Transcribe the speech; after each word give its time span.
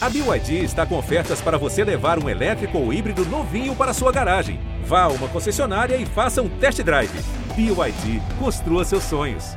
A 0.00 0.08
BYD 0.08 0.62
está 0.62 0.86
com 0.86 0.96
ofertas 0.96 1.40
para 1.40 1.58
você 1.58 1.82
levar 1.82 2.22
um 2.22 2.28
elétrico 2.28 2.78
ou 2.78 2.92
híbrido 2.92 3.24
novinho 3.24 3.74
para 3.74 3.92
sua 3.92 4.12
garagem. 4.12 4.60
Vá 4.84 5.02
a 5.02 5.08
uma 5.08 5.26
concessionária 5.26 5.96
e 5.96 6.06
faça 6.06 6.40
um 6.40 6.48
test 6.48 6.80
drive. 6.82 7.10
BYD, 7.56 8.22
construa 8.38 8.84
seus 8.84 9.02
sonhos. 9.02 9.56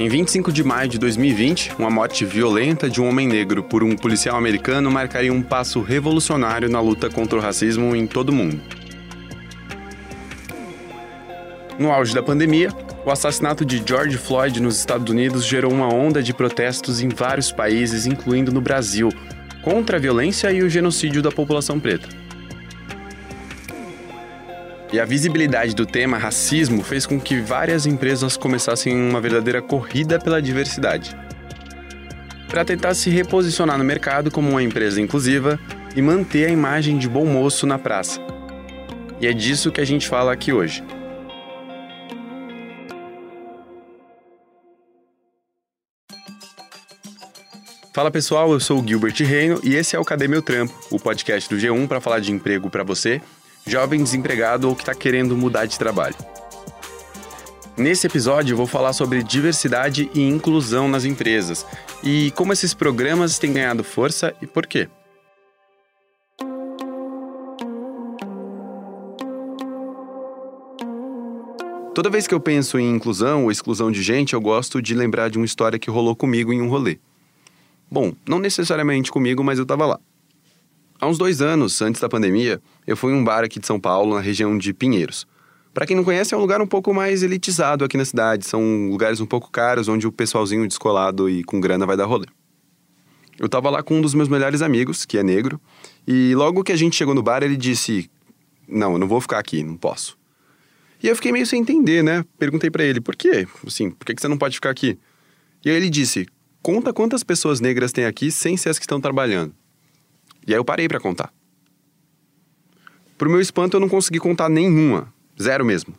Em 0.00 0.08
25 0.08 0.50
de 0.50 0.64
maio 0.64 0.88
de 0.88 0.98
2020, 0.98 1.76
uma 1.78 1.90
morte 1.90 2.24
violenta 2.24 2.90
de 2.90 3.00
um 3.00 3.08
homem 3.08 3.28
negro 3.28 3.62
por 3.62 3.84
um 3.84 3.94
policial 3.94 4.36
americano 4.36 4.90
marcaria 4.90 5.32
um 5.32 5.42
passo 5.42 5.80
revolucionário 5.80 6.68
na 6.68 6.80
luta 6.80 7.08
contra 7.08 7.38
o 7.38 7.40
racismo 7.40 7.94
em 7.94 8.08
todo 8.08 8.30
o 8.30 8.32
mundo. 8.32 8.60
No 11.78 11.92
auge 11.92 12.12
da 12.12 12.22
pandemia, 12.22 12.70
o 13.04 13.10
assassinato 13.10 13.64
de 13.64 13.82
George 13.84 14.16
Floyd 14.18 14.60
nos 14.60 14.78
Estados 14.78 15.10
Unidos 15.10 15.44
gerou 15.44 15.72
uma 15.72 15.92
onda 15.92 16.22
de 16.22 16.34
protestos 16.34 17.00
em 17.00 17.08
vários 17.08 17.50
países, 17.50 18.06
incluindo 18.06 18.52
no 18.52 18.60
Brasil, 18.60 19.08
contra 19.62 19.96
a 19.96 20.00
violência 20.00 20.52
e 20.52 20.62
o 20.62 20.68
genocídio 20.68 21.22
da 21.22 21.30
população 21.30 21.80
preta. 21.80 22.08
E 24.92 24.98
a 24.98 25.04
visibilidade 25.04 25.74
do 25.74 25.86
tema 25.86 26.18
racismo 26.18 26.82
fez 26.82 27.06
com 27.06 27.18
que 27.20 27.40
várias 27.40 27.86
empresas 27.86 28.36
começassem 28.36 28.94
uma 28.94 29.20
verdadeira 29.20 29.62
corrida 29.62 30.18
pela 30.18 30.42
diversidade. 30.42 31.16
Para 32.48 32.64
tentar 32.64 32.94
se 32.94 33.08
reposicionar 33.08 33.78
no 33.78 33.84
mercado 33.84 34.30
como 34.30 34.50
uma 34.50 34.62
empresa 34.62 35.00
inclusiva 35.00 35.58
e 35.94 36.02
manter 36.02 36.46
a 36.46 36.50
imagem 36.50 36.98
de 36.98 37.08
bom 37.08 37.24
moço 37.24 37.66
na 37.66 37.78
praça. 37.78 38.20
E 39.20 39.26
é 39.26 39.32
disso 39.32 39.70
que 39.70 39.80
a 39.80 39.84
gente 39.84 40.08
fala 40.08 40.32
aqui 40.32 40.52
hoje. 40.52 40.82
Fala 47.92 48.08
pessoal, 48.08 48.52
eu 48.52 48.60
sou 48.60 48.80
o 48.80 48.86
Gilbert 48.86 49.16
Reino 49.18 49.60
e 49.64 49.74
esse 49.74 49.96
é 49.96 49.98
o 49.98 50.04
Cadê 50.04 50.28
Meu 50.28 50.40
Trampo, 50.40 50.72
o 50.92 50.98
podcast 51.00 51.50
do 51.50 51.60
G1 51.60 51.88
para 51.88 52.00
falar 52.00 52.20
de 52.20 52.30
emprego 52.30 52.70
para 52.70 52.84
você 52.84 53.20
jovem 53.66 54.00
desempregado 54.00 54.68
ou 54.68 54.76
que 54.76 54.82
está 54.82 54.94
querendo 54.94 55.36
mudar 55.36 55.66
de 55.66 55.76
trabalho. 55.76 56.14
Nesse 57.76 58.06
episódio, 58.06 58.56
vou 58.56 58.66
falar 58.66 58.92
sobre 58.92 59.24
diversidade 59.24 60.08
e 60.14 60.20
inclusão 60.22 60.88
nas 60.88 61.04
empresas 61.04 61.66
e 62.00 62.30
como 62.36 62.52
esses 62.52 62.72
programas 62.72 63.40
têm 63.40 63.54
ganhado 63.54 63.82
força 63.82 64.32
e 64.40 64.46
por 64.46 64.68
quê. 64.68 64.88
Toda 71.92 72.08
vez 72.08 72.28
que 72.28 72.34
eu 72.34 72.40
penso 72.40 72.78
em 72.78 72.94
inclusão 72.94 73.44
ou 73.44 73.50
exclusão 73.50 73.90
de 73.90 74.00
gente, 74.00 74.34
eu 74.34 74.40
gosto 74.40 74.80
de 74.80 74.94
lembrar 74.94 75.28
de 75.28 75.38
uma 75.38 75.44
história 75.44 75.76
que 75.76 75.90
rolou 75.90 76.14
comigo 76.14 76.52
em 76.52 76.62
um 76.62 76.68
rolê. 76.68 76.98
Bom, 77.90 78.12
não 78.28 78.38
necessariamente 78.38 79.10
comigo, 79.10 79.42
mas 79.42 79.58
eu 79.58 79.64
estava 79.64 79.84
lá. 79.84 79.98
Há 81.00 81.06
uns 81.06 81.18
dois 81.18 81.42
anos, 81.42 81.80
antes 81.82 82.00
da 82.00 82.08
pandemia, 82.08 82.60
eu 82.86 82.96
fui 82.96 83.12
em 83.12 83.16
um 83.16 83.24
bar 83.24 83.42
aqui 83.42 83.58
de 83.58 83.66
São 83.66 83.80
Paulo, 83.80 84.14
na 84.14 84.20
região 84.20 84.56
de 84.56 84.72
Pinheiros. 84.72 85.26
Para 85.72 85.86
quem 85.86 85.96
não 85.96 86.04
conhece, 86.04 86.34
é 86.34 86.36
um 86.36 86.40
lugar 86.40 86.60
um 86.60 86.66
pouco 86.66 86.92
mais 86.92 87.22
elitizado 87.22 87.84
aqui 87.84 87.96
na 87.96 88.04
cidade. 88.04 88.46
São 88.46 88.88
lugares 88.90 89.20
um 89.20 89.26
pouco 89.26 89.50
caros, 89.50 89.88
onde 89.88 90.06
o 90.06 90.12
pessoalzinho 90.12 90.66
descolado 90.68 91.28
e 91.28 91.42
com 91.42 91.60
grana 91.60 91.86
vai 91.86 91.96
dar 91.96 92.04
rolê. 92.04 92.26
Eu 93.38 93.48
tava 93.48 93.70
lá 93.70 93.82
com 93.82 93.96
um 93.96 94.02
dos 94.02 94.14
meus 94.14 94.28
melhores 94.28 94.62
amigos, 94.62 95.06
que 95.06 95.16
é 95.16 95.22
negro, 95.22 95.60
e 96.06 96.34
logo 96.34 96.62
que 96.62 96.72
a 96.72 96.76
gente 96.76 96.96
chegou 96.96 97.14
no 97.14 97.22
bar, 97.22 97.42
ele 97.42 97.56
disse: 97.56 98.10
Não, 98.68 98.92
eu 98.92 98.98
não 98.98 99.08
vou 99.08 99.20
ficar 99.20 99.38
aqui, 99.38 99.64
não 99.64 99.76
posso. 99.76 100.18
E 101.02 101.08
eu 101.08 101.16
fiquei 101.16 101.32
meio 101.32 101.46
sem 101.46 101.62
entender, 101.62 102.04
né? 102.04 102.24
Perguntei 102.38 102.70
para 102.70 102.84
ele: 102.84 103.00
Por 103.00 103.16
quê? 103.16 103.48
Assim, 103.66 103.90
por 103.90 104.04
que 104.04 104.20
você 104.20 104.28
não 104.28 104.36
pode 104.36 104.56
ficar 104.56 104.70
aqui? 104.70 104.98
E 105.64 105.70
aí 105.70 105.76
ele 105.76 105.88
disse: 105.88 106.26
Conta 106.62 106.92
quantas 106.92 107.24
pessoas 107.24 107.60
negras 107.60 107.92
tem 107.92 108.04
aqui 108.04 108.30
sem 108.30 108.56
ser 108.56 108.68
as 108.68 108.78
que 108.78 108.84
estão 108.84 109.00
trabalhando. 109.00 109.54
E 110.46 110.52
aí 110.52 110.58
eu 110.58 110.64
parei 110.64 110.88
para 110.88 111.00
contar. 111.00 111.32
Pro 113.16 113.30
meu 113.30 113.40
espanto, 113.40 113.76
eu 113.76 113.80
não 113.80 113.88
consegui 113.88 114.18
contar 114.18 114.48
nenhuma. 114.48 115.12
Zero 115.40 115.64
mesmo. 115.64 115.94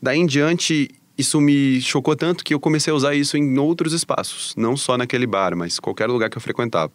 Daí 0.00 0.18
em 0.18 0.26
diante, 0.26 0.88
isso 1.16 1.40
me 1.40 1.80
chocou 1.80 2.16
tanto 2.16 2.44
que 2.44 2.54
eu 2.54 2.60
comecei 2.60 2.92
a 2.92 2.96
usar 2.96 3.14
isso 3.14 3.36
em 3.36 3.58
outros 3.58 3.92
espaços, 3.92 4.54
não 4.56 4.76
só 4.76 4.98
naquele 4.98 5.26
bar, 5.26 5.56
mas 5.56 5.78
qualquer 5.78 6.08
lugar 6.08 6.28
que 6.28 6.36
eu 6.36 6.42
frequentava. 6.42 6.92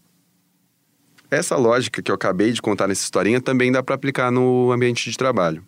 Essa 1.31 1.55
lógica 1.55 2.01
que 2.01 2.11
eu 2.11 2.15
acabei 2.15 2.51
de 2.51 2.61
contar 2.61 2.87
nessa 2.87 3.03
historinha 3.03 3.39
também 3.39 3.71
dá 3.71 3.83
para 3.83 3.95
aplicar 3.95 4.31
no 4.31 4.71
ambiente 4.71 5.09
de 5.09 5.17
trabalho. 5.17 5.63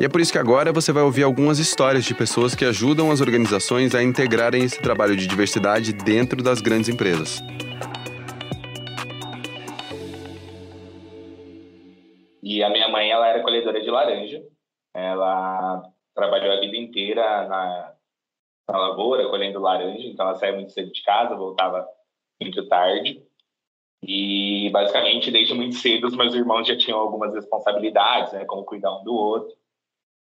E 0.00 0.04
é 0.04 0.08
por 0.08 0.20
isso 0.20 0.32
que 0.32 0.38
agora 0.38 0.72
você 0.72 0.92
vai 0.92 1.04
ouvir 1.04 1.22
algumas 1.22 1.60
histórias 1.60 2.04
de 2.04 2.14
pessoas 2.14 2.54
que 2.54 2.64
ajudam 2.64 3.12
as 3.12 3.20
organizações 3.20 3.94
a 3.94 4.02
integrarem 4.02 4.64
esse 4.64 4.80
trabalho 4.82 5.16
de 5.16 5.24
diversidade 5.24 5.92
dentro 5.92 6.42
das 6.42 6.60
grandes 6.60 6.88
empresas. 6.88 7.40
E 12.42 12.62
a 12.62 12.68
minha 12.70 12.88
mãe, 12.88 13.10
ela 13.10 13.28
era 13.28 13.42
colhedora 13.42 13.80
de 13.80 13.88
laranja. 13.88 14.42
Ela 14.92 15.82
trabalhou 16.12 16.52
a 16.52 16.60
vida 16.60 16.76
inteira 16.76 17.46
na, 17.46 17.94
na 18.68 18.78
lavoura, 18.78 19.28
colhendo 19.28 19.60
laranja. 19.60 20.08
Então, 20.08 20.26
ela 20.26 20.34
saía 20.34 20.54
muito 20.54 20.72
cedo 20.72 20.92
de 20.92 21.02
casa, 21.04 21.36
voltava 21.36 21.86
muito 22.40 22.66
tarde. 22.68 23.22
E, 24.02 24.70
basicamente, 24.70 25.30
desde 25.30 25.54
muito 25.54 25.76
cedo, 25.76 26.08
os 26.08 26.16
meus 26.16 26.34
irmãos 26.34 26.66
já 26.66 26.76
tinham 26.76 26.98
algumas 26.98 27.32
responsabilidades, 27.32 28.32
né? 28.32 28.44
Como 28.44 28.64
cuidar 28.64 28.92
um 28.98 29.04
do 29.04 29.14
outro, 29.14 29.56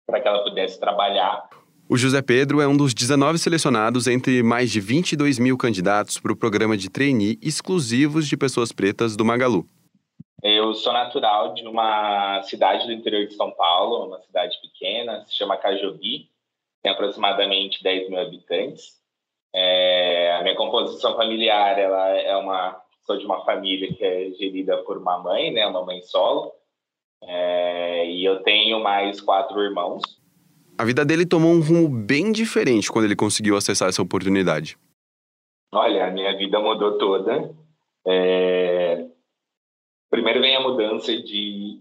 para 0.06 0.20
que 0.20 0.28
ela 0.28 0.42
pudesse 0.42 0.78
trabalhar. 0.78 1.48
O 1.88 1.96
José 1.96 2.22
Pedro 2.22 2.60
é 2.60 2.66
um 2.66 2.76
dos 2.76 2.94
19 2.94 3.38
selecionados 3.38 4.06
entre 4.06 4.42
mais 4.42 4.70
de 4.70 4.80
22 4.80 5.38
mil 5.38 5.58
candidatos 5.58 6.18
para 6.18 6.32
o 6.32 6.36
programa 6.36 6.76
de 6.76 6.88
trainee 6.88 7.38
exclusivos 7.42 8.26
de 8.26 8.36
pessoas 8.36 8.72
pretas 8.72 9.16
do 9.16 9.24
Magalu. 9.24 9.66
Eu 10.42 10.74
sou 10.74 10.92
natural 10.92 11.54
de 11.54 11.66
uma 11.66 12.42
cidade 12.42 12.86
do 12.86 12.92
interior 12.92 13.26
de 13.26 13.34
São 13.34 13.50
Paulo, 13.50 14.06
uma 14.06 14.20
cidade 14.20 14.58
pequena, 14.60 15.24
se 15.26 15.36
chama 15.36 15.56
Cajobi, 15.56 16.30
tem 16.82 16.90
aproximadamente 16.90 17.82
10 17.82 18.10
mil 18.10 18.18
habitantes. 18.18 19.00
É, 19.54 20.34
a 20.38 20.42
minha 20.42 20.56
composição 20.56 21.14
familiar, 21.14 21.78
ela 21.78 22.08
é 22.08 22.36
uma, 22.36 22.80
sou 23.06 23.18
de 23.18 23.24
uma 23.24 23.44
família 23.44 23.92
que 23.92 24.04
é 24.04 24.30
gerida 24.30 24.78
por 24.78 24.98
uma 24.98 25.18
mãe, 25.18 25.52
né, 25.52 25.66
uma 25.66 25.84
mãe 25.84 26.00
solo, 26.02 26.52
é, 27.22 28.06
e 28.10 28.24
eu 28.24 28.42
tenho 28.42 28.80
mais 28.80 29.20
quatro 29.20 29.60
irmãos. 29.60 30.02
A 30.78 30.84
vida 30.84 31.04
dele 31.04 31.26
tomou 31.26 31.52
um 31.52 31.60
rumo 31.60 31.88
bem 31.88 32.32
diferente 32.32 32.90
quando 32.90 33.04
ele 33.04 33.16
conseguiu 33.16 33.56
acessar 33.56 33.88
essa 33.88 34.02
oportunidade. 34.02 34.76
Olha, 35.72 36.06
a 36.06 36.10
minha 36.10 36.36
vida 36.36 36.58
mudou 36.60 36.98
toda. 36.98 37.54
É, 38.06 39.06
primeiro 40.10 40.40
vem 40.40 40.56
a 40.56 40.60
mudança 40.60 41.12
de, 41.12 41.80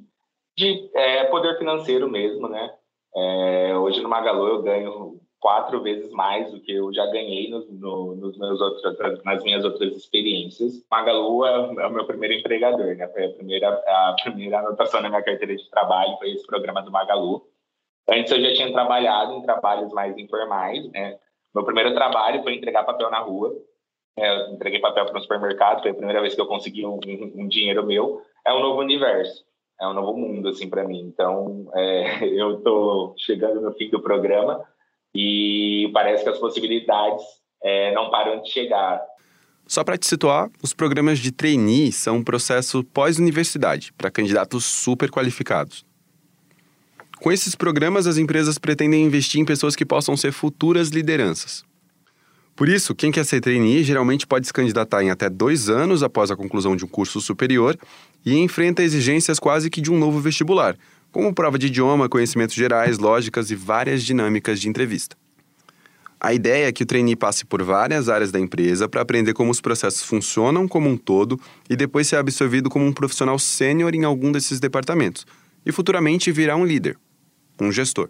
de 0.58 0.90
é, 0.94 1.26
poder 1.26 1.58
financeiro 1.58 2.10
mesmo, 2.10 2.48
né? 2.48 2.74
É, 3.16 3.78
hoje 3.78 4.02
no 4.02 4.10
Magalu 4.10 4.48
eu 4.48 4.62
ganho 4.62 5.21
quatro 5.42 5.82
vezes 5.82 6.12
mais 6.12 6.52
do 6.52 6.62
que 6.62 6.72
eu 6.72 6.94
já 6.94 7.06
ganhei 7.08 7.50
no, 7.50 7.66
no, 7.72 8.16
nos 8.16 8.38
meus 8.38 8.62
outros, 8.62 9.24
nas 9.26 9.44
minhas 9.44 9.66
outras 9.66 9.98
experiências. 9.98 10.86
Magalu 10.90 11.46
é, 11.46 11.50
é, 11.50 11.88
o 11.88 11.92
meu 11.92 12.06
primeiro 12.06 12.36
empregador, 12.36 12.96
né? 12.96 13.08
Foi 13.08 13.26
a 13.26 13.34
primeira, 13.34 13.70
a 13.70 14.16
primeira 14.22 14.60
anotação 14.60 15.02
na 15.02 15.10
minha 15.10 15.24
carteira 15.24 15.56
de 15.56 15.70
trabalho, 15.70 16.16
foi 16.20 16.32
esse 16.32 16.46
programa 16.46 16.84
do 16.84 16.92
Magalu. 16.92 17.42
Antes 18.08 18.32
eu 18.32 18.40
já 18.40 18.54
tinha 18.54 18.72
trabalhado 18.72 19.34
em 19.34 19.42
trabalhos 19.42 19.92
mais 19.92 20.16
informais, 20.16 20.90
né? 20.92 21.18
Meu 21.54 21.66
primeiro 21.66 21.94
trabalho 21.96 22.44
foi 22.44 22.54
entregar 22.54 22.86
papel 22.86 23.10
na 23.10 23.20
rua. 23.20 23.52
É, 24.18 24.44
eu 24.44 24.54
entreguei 24.54 24.80
papel 24.80 25.08
para 25.08 25.18
o 25.18 25.22
supermercado, 25.22 25.82
foi 25.82 25.92
a 25.92 25.96
primeira 25.96 26.22
vez 26.22 26.36
que 26.36 26.42
eu 26.42 26.46
consegui 26.46 26.86
um, 26.86 27.00
um, 27.06 27.34
um, 27.44 27.48
dinheiro 27.48 27.86
meu. 27.86 28.22
É 28.46 28.54
um 28.54 28.62
novo 28.62 28.80
universo, 28.80 29.44
é 29.80 29.88
um 29.88 29.94
novo 29.94 30.16
mundo, 30.16 30.50
assim, 30.50 30.70
para 30.70 30.84
mim. 30.84 31.00
Então, 31.00 31.68
é, 31.74 32.24
eu 32.30 32.58
estou 32.58 33.16
chegando 33.18 33.60
no 33.60 33.74
fim 33.74 33.90
do 33.90 34.02
programa 34.02 34.64
e 35.14 35.90
parece 35.94 36.24
que 36.24 36.30
as 36.30 36.40
possibilidades 36.40 37.24
é, 37.64 37.94
não 37.94 38.10
param 38.10 38.42
de 38.42 38.50
chegar. 38.50 39.02
Só 39.68 39.84
para 39.84 39.98
te 39.98 40.06
situar, 40.08 40.50
os 40.62 40.74
programas 40.74 41.20
de 41.20 41.32
trainee 41.32 41.92
são 41.92 42.18
um 42.18 42.24
processo 42.24 42.84
pós-universidade 42.84 43.94
para 43.94 44.12
candidatos 44.12 44.66
super 44.66 45.10
qualificados. 45.10 45.86
Com 47.22 47.32
esses 47.32 47.56
programas, 47.56 48.08
as 48.08 48.18
empresas 48.18 48.58
pretendem 48.58 49.04
investir 49.06 49.40
em 49.40 49.46
pessoas 49.46 49.76
que 49.76 49.86
possam 49.86 50.18
ser 50.18 50.32
futuras 50.32 50.90
lideranças. 50.90 51.64
Por 52.56 52.68
isso, 52.68 52.94
quem 52.94 53.12
quer 53.12 53.24
ser 53.26 53.42
trainee 53.42 53.84
geralmente 53.84 54.28
pode 54.28 54.46
se 54.46 54.54
candidatar 54.54 55.04
em 55.04 55.10
até 55.10 55.30
dois 55.30 55.70
anos 55.70 56.04
após 56.04 56.32
a 56.32 56.36
conclusão 56.36 56.76
de 56.76 56.84
um 56.84 56.88
curso 56.88 57.22
superior 57.22 57.78
e 58.26 58.38
enfrenta 58.38 58.84
exigências 58.84 59.40
quase 59.40 59.70
que 59.70 59.82
de 59.82 59.92
um 59.92 59.98
novo 59.98 60.20
vestibular, 60.20 60.76
como 61.12 61.34
prova 61.34 61.60
de 61.60 61.68
idioma, 61.68 62.08
conhecimentos 62.08 62.56
gerais, 62.56 62.98
lógicas 62.98 63.52
e 63.52 63.56
várias 63.56 64.04
dinâmicas 64.04 64.60
de 64.60 64.70
entrevista. 64.70 65.16
A 66.24 66.34
ideia 66.34 66.68
é 66.68 66.72
que 66.72 66.84
o 66.84 66.86
trainee 66.86 67.16
passe 67.16 67.44
por 67.44 67.64
várias 67.64 68.08
áreas 68.08 68.32
da 68.32 68.40
empresa 68.40 68.88
para 68.88 69.02
aprender 69.02 69.34
como 69.34 69.50
os 69.50 69.60
processos 69.60 70.04
funcionam 70.04 70.68
como 70.68 70.88
um 70.88 70.96
todo 70.96 71.40
e 71.68 71.76
depois 71.76 72.08
ser 72.08 72.18
absorvido 72.18 72.70
como 72.70 72.86
um 72.86 72.94
profissional 72.94 73.40
sênior 73.40 73.96
em 73.96 74.04
algum 74.04 74.32
desses 74.32 74.60
departamentos 74.60 75.26
e 75.66 75.72
futuramente 75.72 76.32
virar 76.32 76.58
um 76.58 76.66
líder, 76.66 76.96
um 77.60 77.72
gestor. 77.72 78.10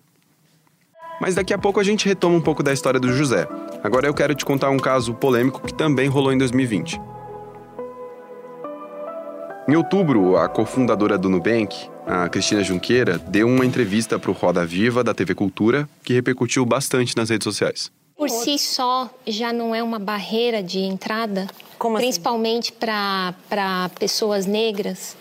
Mas 1.21 1.35
daqui 1.35 1.53
a 1.53 1.57
pouco 1.57 1.79
a 1.79 1.83
gente 1.83 2.05
retoma 2.05 2.35
um 2.35 2.41
pouco 2.41 2.61
da 2.61 2.73
história 2.73 2.99
do 2.99 3.13
José. 3.13 3.47
Agora 3.81 4.07
eu 4.07 4.13
quero 4.13 4.35
te 4.35 4.43
contar 4.43 4.71
um 4.71 4.79
caso 4.79 5.13
polêmico 5.13 5.61
que 5.61 5.73
também 5.73 6.09
rolou 6.09 6.33
em 6.33 6.37
2020. 6.37 7.10
Em 9.67 9.75
outubro, 9.75 10.35
a 10.37 10.49
cofundadora 10.49 11.17
do 11.17 11.29
Nubank, 11.29 11.87
a 12.05 12.27
Cristina 12.27 12.63
Junqueira, 12.63 13.17
deu 13.17 13.47
uma 13.47 13.65
entrevista 13.65 14.17
para 14.19 14.31
o 14.31 14.33
Roda 14.33 14.65
Viva 14.65 15.03
da 15.03 15.13
TV 15.13 15.35
Cultura 15.35 15.87
que 16.03 16.13
repercutiu 16.13 16.65
bastante 16.65 17.15
nas 17.15 17.29
redes 17.29 17.45
sociais. 17.45 17.91
Por 18.17 18.29
si 18.29 18.57
só, 18.59 19.09
já 19.25 19.51
não 19.53 19.73
é 19.73 19.81
uma 19.81 19.97
barreira 19.97 20.61
de 20.61 20.79
entrada, 20.79 21.47
Como 21.79 21.97
assim? 21.97 22.05
principalmente 22.05 22.71
para 22.71 23.89
pessoas 23.99 24.45
negras, 24.45 25.15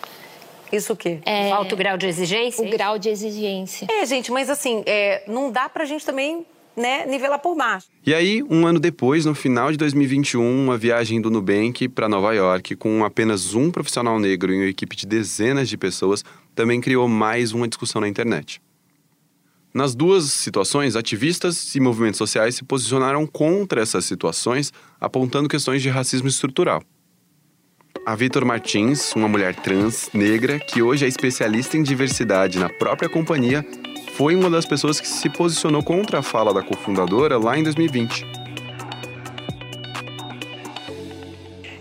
Isso 0.73 0.93
o 0.93 0.97
quê? 0.97 1.19
É, 1.25 1.51
Alto 1.51 1.77
grau 1.77 1.97
de 1.97 2.07
exigência? 2.07 2.65
o 2.67 2.71
grau 2.71 2.99
de 2.99 3.09
exigência. 3.09 3.87
É, 3.91 4.05
gente, 4.07 4.31
mas 4.31 4.49
assim, 4.51 4.83
é, 4.87 5.23
não 5.27 5.51
dá 5.51 5.69
pra 5.69 5.85
gente 5.85 6.05
também 6.05 6.45
né, 6.77 7.07
nivelar 7.07 7.39
por 7.39 7.57
baixo. 7.57 7.89
E 8.07 8.15
aí, 8.15 8.43
um 8.43 8.67
ano 8.67 8.81
depois, 8.81 9.25
no 9.25 9.35
final 9.35 9.71
de 9.71 9.79
2021, 9.79 10.43
uma 10.43 10.79
viagem 10.79 11.21
do 11.21 11.31
Nubank 11.31 11.89
para 11.89 12.09
Nova 12.09 12.33
York, 12.33 12.77
com 12.77 13.05
apenas 13.05 13.55
um 13.55 13.71
profissional 13.71 14.19
negro 14.19 14.53
e 14.53 14.57
uma 14.57 14.67
equipe 14.67 14.97
de 14.97 15.07
dezenas 15.07 15.69
de 15.69 15.77
pessoas, 15.77 16.25
também 16.55 16.81
criou 16.81 17.09
mais 17.09 17.53
uma 17.53 17.69
discussão 17.69 18.01
na 18.01 18.09
internet. 18.09 18.61
Nas 19.73 19.95
duas 19.95 20.25
situações, 20.25 20.97
ativistas 20.97 21.75
e 21.77 21.81
movimentos 21.81 22.19
sociais 22.19 22.57
se 22.57 22.65
posicionaram 22.65 23.25
contra 23.25 23.81
essas 23.81 24.05
situações, 24.05 24.73
apontando 25.01 25.49
questões 25.49 25.81
de 25.81 25.89
racismo 25.89 26.27
estrutural. 26.27 26.83
A 28.05 28.17
Vitor 28.17 28.45
Martins, 28.45 29.13
uma 29.15 29.29
mulher 29.29 29.55
trans, 29.55 30.11
negra, 30.13 30.59
que 30.59 30.83
hoje 30.83 31.05
é 31.05 31.09
especialista 31.09 31.77
em 31.77 31.83
diversidade 31.83 32.59
na 32.59 32.69
própria 32.69 33.09
companhia, 33.09 33.65
foi 34.21 34.37
uma 34.37 34.51
das 34.51 34.67
pessoas 34.67 35.01
que 35.01 35.09
se 35.09 35.31
posicionou 35.31 35.83
contra 35.83 36.19
a 36.19 36.23
fala 36.23 36.53
da 36.53 36.63
cofundadora 36.63 37.39
lá 37.39 37.57
em 37.57 37.63
2020. 37.63 38.27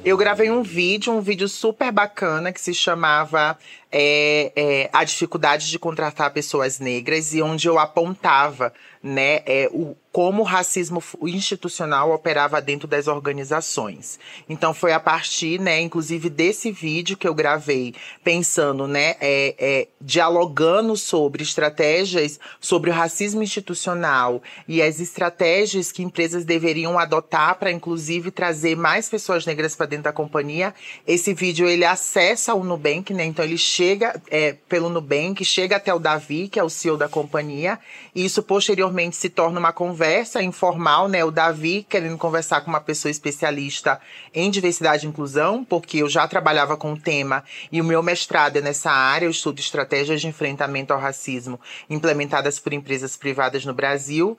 Eu 0.06 0.16
gravei 0.16 0.50
um 0.50 0.64
vídeo, 0.64 1.12
um 1.12 1.20
vídeo 1.20 1.50
super 1.50 1.92
bacana 1.92 2.54
que 2.54 2.62
se 2.62 2.74
chamava 2.74 3.58
é, 3.92 4.54
é, 4.56 4.90
A 4.94 5.04
Dificuldade 5.04 5.70
de 5.70 5.78
Contratar 5.78 6.32
Pessoas 6.32 6.80
Negras 6.80 7.34
e 7.34 7.42
onde 7.42 7.68
eu 7.68 7.78
apontava 7.78 8.72
né, 9.04 9.42
é, 9.46 9.70
o, 9.74 9.98
como 10.20 10.42
o 10.42 10.46
racismo 10.46 11.02
institucional 11.22 12.12
operava 12.12 12.62
dentro 12.62 12.90
das 12.90 13.08
organizações. 13.08 14.20
Então 14.50 14.74
foi 14.74 14.92
a 14.92 15.00
partir, 15.00 15.62
né, 15.62 15.80
inclusive 15.80 16.30
desse 16.30 16.74
vídeo 16.74 17.16
que 17.16 17.26
eu 17.26 17.34
gravei, 17.34 17.96
pensando, 18.22 18.86
né, 18.86 19.16
é, 19.22 19.56
é, 19.58 19.88
dialogando 20.02 20.98
sobre 20.98 21.42
estratégias 21.42 22.38
sobre 22.60 22.90
o 22.90 22.94
racismo 22.94 23.42
institucional 23.42 24.44
e 24.68 24.82
as 24.82 25.00
estratégias 25.00 25.90
que 25.90 26.04
empresas 26.04 26.44
deveriam 26.44 27.00
adotar 27.00 27.56
para, 27.58 27.72
inclusive, 27.72 28.30
trazer 28.30 28.76
mais 28.76 29.08
pessoas 29.08 29.46
negras 29.46 29.74
para 29.74 29.86
dentro 29.86 30.04
da 30.04 30.12
companhia. 30.12 30.76
Esse 31.08 31.34
vídeo 31.34 31.66
ele 31.66 31.86
acessa 31.86 32.54
o 32.54 32.62
Nubank, 32.62 33.14
né? 33.14 33.24
Então 33.24 33.46
ele 33.46 33.58
chega 33.58 34.22
é, 34.30 34.58
pelo 34.68 34.90
Nubank, 34.90 35.46
chega 35.46 35.78
até 35.78 35.94
o 35.94 36.00
Davi, 36.00 36.50
que 36.50 36.60
é 36.60 36.64
o 36.64 36.70
CEO 36.70 36.98
da 36.98 37.08
companhia, 37.08 37.80
e 38.14 38.26
isso 38.26 38.44
posteriormente 38.44 39.16
se 39.16 39.30
torna 39.30 39.58
uma 39.58 39.72
conversa 39.72 40.09
informal, 40.42 41.08
né? 41.08 41.24
O 41.24 41.32
Davi 41.32 41.86
querendo 41.88 42.18
conversar 42.18 42.62
com 42.62 42.70
uma 42.70 42.82
pessoa 42.82 43.10
especialista 43.10 44.00
em 44.34 44.50
diversidade 44.50 45.06
e 45.06 45.10
inclusão, 45.10 45.64
porque 45.64 45.98
eu 45.98 46.10
já 46.10 46.28
trabalhava 46.28 46.76
com 46.76 46.94
o 46.94 47.00
tema 47.00 47.44
e 47.72 47.82
o 47.82 47.84
meu 47.84 48.02
mestrado 48.02 48.58
é 48.58 48.62
nessa 48.62 48.92
área, 48.92 49.26
eu 49.26 49.32
estudo 49.32 49.60
estratégias 49.60 50.22
de 50.22 50.28
enfrentamento 50.28 50.94
ao 50.94 51.00
racismo 51.00 51.60
implementadas 51.90 52.60
por 52.60 52.74
empresas 52.74 53.16
privadas 53.16 53.66
no 53.66 53.74
Brasil 53.74 54.38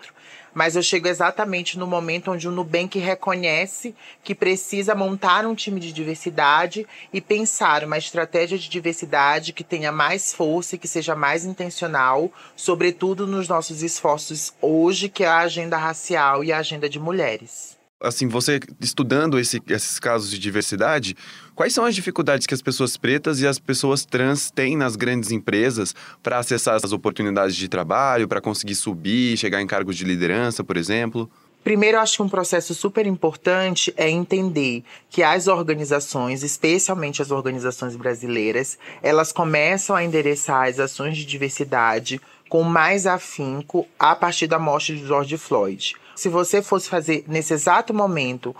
mas 0.55 0.76
eu 0.76 0.82
chego 0.82 1.08
exatamente 1.08 1.79
no 1.79 1.87
momento 1.87 2.31
onde 2.31 2.49
o 2.49 2.50
Nubank 2.50 2.99
reconhece 2.99 3.94
que 4.23 4.35
precisa 4.35 4.94
montar 4.94 5.47
um 5.47 5.55
time 5.55 5.81
de 5.81 5.93
diversidade 5.93 6.87
e 7.12 7.20
pensar 7.20 7.85
uma 7.85 7.99
estratégia 7.99 8.58
de 8.58 8.69
diversidade 8.69 9.52
que 9.52 9.64
tenha 9.64 9.93
mais 9.93 10.32
força 10.32 10.75
e 10.75 10.79
que 10.79 10.88
seja 10.88 11.14
mais 11.14 11.44
intencional, 11.44 12.32
sobretudo 12.56 13.26
nos 13.26 13.49
nossos 13.49 13.82
esforços 13.82 14.52
hoje, 14.61 15.08
que 15.08 15.25
é 15.25 15.29
a 15.29 15.38
agenda 15.38 15.76
racial 15.76 16.44
e 16.44 16.52
a 16.52 16.58
agenda 16.58 16.88
de 16.88 16.99
mulheres. 16.99 17.79
Assim, 18.02 18.26
você 18.29 18.58
estudando 18.81 19.38
esse, 19.38 19.61
esses 19.69 19.99
casos 19.99 20.31
de 20.31 20.38
diversidade, 20.38 21.14
quais 21.61 21.75
são 21.75 21.85
as 21.85 21.95
dificuldades 21.95 22.47
que 22.47 22.55
as 22.55 22.62
pessoas 22.62 22.97
pretas 22.97 23.43
e 23.43 23.47
as 23.47 23.59
pessoas 23.59 24.07
trans 24.07 24.51
têm 24.51 24.79
nas 24.79 24.97
grandes 24.97 25.31
empresas 25.31 25.95
para 26.23 26.39
acessar 26.39 26.75
as 26.77 26.91
oportunidades 26.91 27.55
de 27.55 27.69
trabalho, 27.69 28.27
para 28.27 28.41
conseguir 28.41 28.75
subir, 28.75 29.37
chegar 29.37 29.61
em 29.61 29.67
cargos 29.67 29.95
de 29.95 30.07
liderança, 30.07 30.65
por 30.65 30.79
exemplo? 30.79 31.31
Primeiro, 31.62 31.99
acho 31.99 32.17
que 32.17 32.23
um 32.23 32.31
processo 32.31 32.75
super 32.75 33.07
importante 33.07 33.93
é 33.95 34.09
entender 34.09 34.83
que 35.11 35.23
as 35.23 35.49
organizações, 35.49 36.43
especialmente 36.43 37.21
as 37.21 37.31
organizações 37.31 37.95
brasileiras, 37.95 38.79
elas 39.03 39.31
começam 39.31 39.95
a 39.95 40.03
endereçar 40.03 40.67
as 40.67 40.79
ações 40.79 41.15
de 41.15 41.27
diversidade 41.27 42.19
com 42.49 42.62
mais 42.62 43.07
afinco 43.07 43.87
a 43.99 44.17
partir 44.17 44.47
da 44.47 44.59
morte 44.59 44.97
de 44.97 45.07
George 45.07 45.37
Floyd. 45.37 45.95
Se 46.20 46.28
você 46.28 46.61
fosse 46.61 46.87
fazer 46.87 47.25
nesse 47.26 47.55
exato 47.55 47.94
momento 47.94 48.55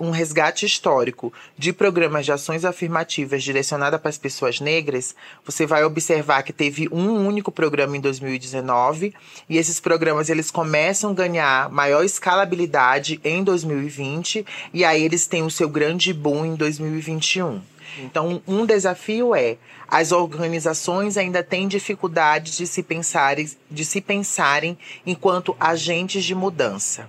um 0.00 0.10
resgate 0.10 0.66
histórico 0.66 1.32
de 1.56 1.72
programas 1.72 2.24
de 2.24 2.32
ações 2.32 2.64
afirmativas 2.64 3.44
direcionadas 3.44 4.00
para 4.00 4.08
as 4.08 4.18
pessoas 4.18 4.58
negras, 4.58 5.14
você 5.46 5.64
vai 5.64 5.84
observar 5.84 6.42
que 6.42 6.52
teve 6.52 6.88
um 6.90 7.24
único 7.24 7.52
programa 7.52 7.96
em 7.96 8.00
2019 8.00 9.14
e 9.48 9.58
esses 9.58 9.78
programas 9.78 10.28
eles 10.28 10.50
começam 10.50 11.12
a 11.12 11.14
ganhar 11.14 11.70
maior 11.70 12.02
escalabilidade 12.02 13.20
em 13.22 13.44
2020 13.44 14.44
e 14.74 14.84
aí 14.84 15.04
eles 15.04 15.28
têm 15.28 15.44
o 15.44 15.50
seu 15.52 15.68
grande 15.68 16.12
boom 16.12 16.44
em 16.44 16.56
2021. 16.56 17.60
Então, 17.98 18.42
um 18.46 18.64
desafio 18.64 19.34
é 19.34 19.56
as 19.88 20.12
organizações 20.12 21.16
ainda 21.16 21.42
têm 21.42 21.68
dificuldades 21.68 22.56
de 22.56 22.66
se 22.66 22.82
pensarem, 22.82 23.50
de 23.70 23.84
se 23.84 24.00
pensarem 24.00 24.78
enquanto 25.04 25.56
agentes 25.60 26.24
de 26.24 26.34
mudança. 26.34 27.08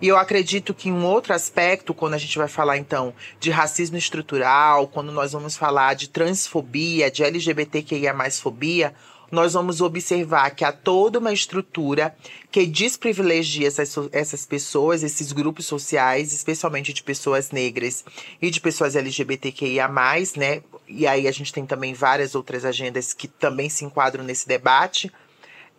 E 0.00 0.08
eu 0.08 0.16
acredito 0.16 0.74
que 0.74 0.90
um 0.90 1.04
outro 1.04 1.32
aspecto, 1.34 1.94
quando 1.94 2.14
a 2.14 2.18
gente 2.18 2.38
vai 2.38 2.48
falar 2.48 2.78
então 2.78 3.14
de 3.38 3.50
racismo 3.50 3.96
estrutural, 3.96 4.88
quando 4.88 5.12
nós 5.12 5.32
vamos 5.32 5.56
falar 5.56 5.94
de 5.94 6.08
transfobia, 6.08 7.10
de 7.10 7.22
LGBTQIA 7.22 8.14
fobia, 8.30 8.94
nós 9.32 9.54
vamos 9.54 9.80
observar 9.80 10.50
que 10.50 10.62
há 10.62 10.70
toda 10.70 11.18
uma 11.18 11.32
estrutura 11.32 12.14
que 12.50 12.66
desprivilegia 12.66 13.66
essas, 13.66 13.96
essas 14.12 14.44
pessoas, 14.44 15.02
esses 15.02 15.32
grupos 15.32 15.64
sociais, 15.64 16.34
especialmente 16.34 16.92
de 16.92 17.02
pessoas 17.02 17.50
negras 17.50 18.04
e 18.42 18.50
de 18.50 18.60
pessoas 18.60 18.94
LGBTQIA, 18.94 19.88
né? 20.36 20.62
E 20.86 21.06
aí 21.06 21.26
a 21.26 21.32
gente 21.32 21.50
tem 21.50 21.64
também 21.64 21.94
várias 21.94 22.34
outras 22.34 22.62
agendas 22.66 23.14
que 23.14 23.26
também 23.26 23.70
se 23.70 23.86
enquadram 23.86 24.22
nesse 24.22 24.46
debate 24.46 25.10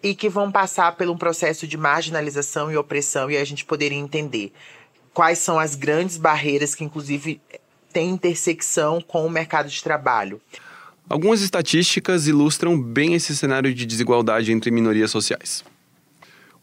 e 0.02 0.16
que 0.16 0.28
vão 0.28 0.52
passar 0.52 0.98
por 0.98 1.08
um 1.08 1.18
processo 1.18 1.68
de 1.68 1.78
marginalização 1.78 2.72
e 2.72 2.76
opressão, 2.76 3.30
e 3.30 3.38
a 3.38 3.46
gente 3.46 3.64
poderia 3.64 4.00
entender 4.00 4.52
quais 5.14 5.38
são 5.38 5.60
as 5.60 5.76
grandes 5.76 6.18
barreiras 6.18 6.74
que, 6.74 6.84
inclusive, 6.84 7.40
têm 7.94 8.10
intersecção 8.10 9.00
com 9.00 9.24
o 9.26 9.30
mercado 9.30 9.70
de 9.70 9.82
trabalho. 9.84 10.42
Algumas 11.10 11.42
estatísticas 11.42 12.28
ilustram 12.28 12.82
bem 12.82 13.14
esse 13.14 13.36
cenário 13.36 13.74
de 13.74 13.86
desigualdade 13.86 14.52
entre 14.52 14.72
minorias 14.72 15.12
sociais. 15.12 15.64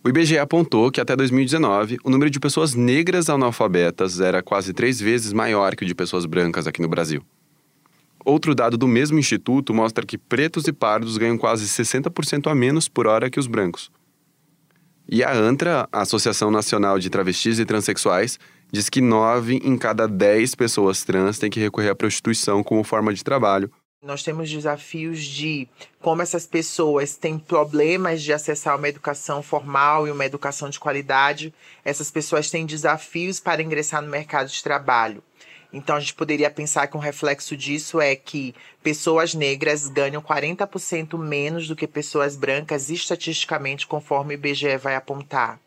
O 0.03 0.09
IBGE 0.09 0.39
apontou 0.39 0.91
que 0.91 1.01
até 1.01 1.15
2019, 1.15 1.99
o 2.03 2.09
número 2.09 2.31
de 2.31 2.41
pessoas 2.41 2.75
negras 2.75 3.29
analfabetas 3.29 4.19
era 4.19 4.43
quase 4.43 4.73
três 4.73 4.99
vezes 4.99 5.33
maior 5.33 5.77
que 5.77 5.85
o 5.85 5.87
de 5.87 5.95
pessoas 5.95 6.25
brancas 6.25 6.67
aqui 6.67 6.81
no 6.81 6.89
Brasil. 6.89 7.23
Outro 8.25 8.55
dado 8.55 8.79
do 8.79 8.89
mesmo 8.89 9.19
instituto 9.19 9.75
mostra 9.75 10.07
que 10.07 10.17
pretos 10.17 10.67
e 10.67 10.73
pardos 10.73 11.19
ganham 11.19 11.37
quase 11.37 11.67
60% 11.67 12.51
a 12.51 12.55
menos 12.55 12.89
por 12.89 13.07
hora 13.07 13.29
que 13.29 13.39
os 13.39 13.47
brancos. 13.47 13.91
E 15.07 15.23
a 15.23 15.33
ANTRA, 15.33 15.87
a 15.93 16.01
Associação 16.03 16.51
Nacional 16.51 16.99
de 16.99 17.11
Travestis 17.11 17.59
e 17.59 17.67
Transsexuais, 17.67 18.39
diz 18.73 18.89
que 18.89 19.01
9 19.01 19.61
em 19.65 19.77
cada 19.77 20.07
10 20.07 20.55
pessoas 20.55 21.05
trans 21.05 21.39
têm 21.39 21.51
que 21.51 21.61
recorrer 21.61 21.91
à 21.91 21.95
prostituição 21.95 22.63
como 22.63 22.85
forma 22.85 23.13
de 23.13 23.25
trabalho, 23.25 23.71
nós 24.03 24.23
temos 24.23 24.51
desafios 24.51 25.23
de 25.23 25.69
como 26.01 26.23
essas 26.23 26.47
pessoas 26.47 27.17
têm 27.17 27.39
problemas 27.39 28.23
de 28.23 28.33
acessar 28.33 28.79
uma 28.79 28.89
educação 28.89 29.43
formal 29.43 30.09
e 30.09 30.11
uma 30.11 30.25
educação 30.25 30.71
de 30.71 30.81
qualidade. 30.81 31.53
Essas 31.85 32.11
pessoas 32.11 32.51
têm 32.51 32.65
desafios 32.65 33.39
para 33.39 33.63
ingressar 33.63 34.01
no 34.01 34.09
mercado 34.09 34.49
de 34.49 34.63
trabalho. 34.63 35.23
Então, 35.71 35.97
a 35.97 36.01
gente 36.01 36.15
poderia 36.15 36.51
pensar 36.51 36.87
que 36.87 36.97
um 36.97 37.01
reflexo 37.01 37.55
disso 37.55 38.01
é 38.01 38.17
que 38.17 38.55
pessoas 38.83 39.35
negras 39.35 39.87
ganham 39.87 40.23
40% 40.23 41.19
menos 41.19 41.69
do 41.69 41.77
que 41.77 41.87
pessoas 41.87 42.37
brancas, 42.37 42.89
estatisticamente, 42.89 43.87
conforme 43.87 44.35
o 44.35 44.37
IBGE 44.37 44.79
vai 44.79 44.97
apontar. 44.97 45.61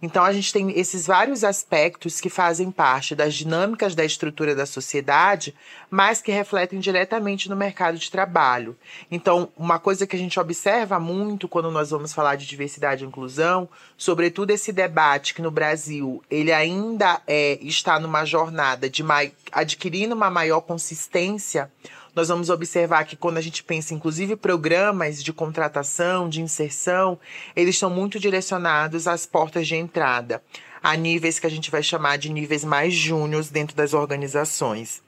Então 0.00 0.24
a 0.24 0.32
gente 0.32 0.52
tem 0.52 0.78
esses 0.78 1.06
vários 1.06 1.44
aspectos 1.44 2.20
que 2.20 2.28
fazem 2.28 2.70
parte 2.70 3.14
das 3.14 3.34
dinâmicas 3.34 3.94
da 3.94 4.04
estrutura 4.04 4.54
da 4.54 4.66
sociedade, 4.66 5.54
mas 5.90 6.20
que 6.20 6.32
refletem 6.32 6.78
diretamente 6.78 7.48
no 7.48 7.56
mercado 7.56 7.98
de 7.98 8.10
trabalho. 8.10 8.76
Então, 9.10 9.48
uma 9.56 9.78
coisa 9.78 10.06
que 10.06 10.16
a 10.16 10.18
gente 10.18 10.38
observa 10.38 10.98
muito 10.98 11.48
quando 11.48 11.70
nós 11.70 11.90
vamos 11.90 12.12
falar 12.12 12.36
de 12.36 12.46
diversidade 12.46 13.04
e 13.04 13.06
inclusão, 13.06 13.68
sobretudo 13.96 14.50
esse 14.50 14.72
debate 14.72 15.34
que 15.34 15.42
no 15.42 15.50
Brasil 15.50 16.22
ele 16.30 16.52
ainda 16.52 17.20
é, 17.26 17.58
está 17.62 17.98
numa 17.98 18.24
jornada 18.24 18.90
de 18.90 19.04
adquirindo 19.52 20.14
uma 20.14 20.30
maior 20.30 20.60
consistência 20.60 21.70
nós 22.16 22.28
vamos 22.28 22.48
observar 22.48 23.04
que 23.04 23.14
quando 23.14 23.36
a 23.36 23.42
gente 23.42 23.62
pensa, 23.62 23.92
inclusive, 23.92 24.36
programas 24.36 25.22
de 25.22 25.34
contratação, 25.34 26.30
de 26.30 26.40
inserção, 26.40 27.18
eles 27.54 27.74
estão 27.74 27.90
muito 27.90 28.18
direcionados 28.18 29.06
às 29.06 29.26
portas 29.26 29.68
de 29.68 29.76
entrada, 29.76 30.42
a 30.82 30.96
níveis 30.96 31.38
que 31.38 31.46
a 31.46 31.50
gente 31.50 31.70
vai 31.70 31.82
chamar 31.82 32.16
de 32.16 32.32
níveis 32.32 32.64
mais 32.64 32.94
júniores 32.94 33.50
dentro 33.50 33.76
das 33.76 33.92
organizações. 33.92 35.02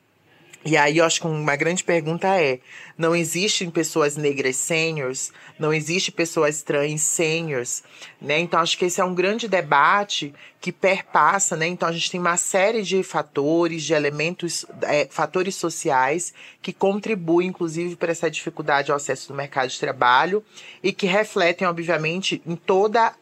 E 0.64 0.76
aí 0.76 0.98
eu 0.98 1.04
acho 1.04 1.20
que 1.20 1.26
uma 1.26 1.56
grande 1.56 1.84
pergunta 1.84 2.26
é: 2.28 2.58
não 2.96 3.14
existem 3.14 3.70
pessoas 3.70 4.16
negras 4.16 4.56
seniors, 4.56 5.32
não 5.58 5.72
existe 5.72 6.10
pessoas 6.10 6.62
trans 6.62 7.00
seniors, 7.00 7.82
né? 8.20 8.40
Então 8.40 8.60
acho 8.60 8.76
que 8.76 8.84
esse 8.84 9.00
é 9.00 9.04
um 9.04 9.14
grande 9.14 9.46
debate 9.46 10.34
que 10.60 10.72
perpassa, 10.72 11.56
né? 11.56 11.66
Então 11.68 11.88
a 11.88 11.92
gente 11.92 12.10
tem 12.10 12.20
uma 12.20 12.36
série 12.36 12.82
de 12.82 13.02
fatores, 13.02 13.84
de 13.84 13.94
elementos, 13.94 14.66
é, 14.82 15.06
fatores 15.10 15.54
sociais 15.54 16.34
que 16.60 16.72
contribuem, 16.72 17.48
inclusive, 17.48 17.94
para 17.94 18.10
essa 18.10 18.30
dificuldade 18.30 18.90
ao 18.90 18.96
acesso 18.96 19.28
do 19.28 19.34
mercado 19.34 19.68
de 19.68 19.78
trabalho 19.78 20.44
e 20.82 20.92
que 20.92 21.06
refletem, 21.06 21.68
obviamente, 21.68 22.42
em 22.44 22.56
toda 22.56 23.14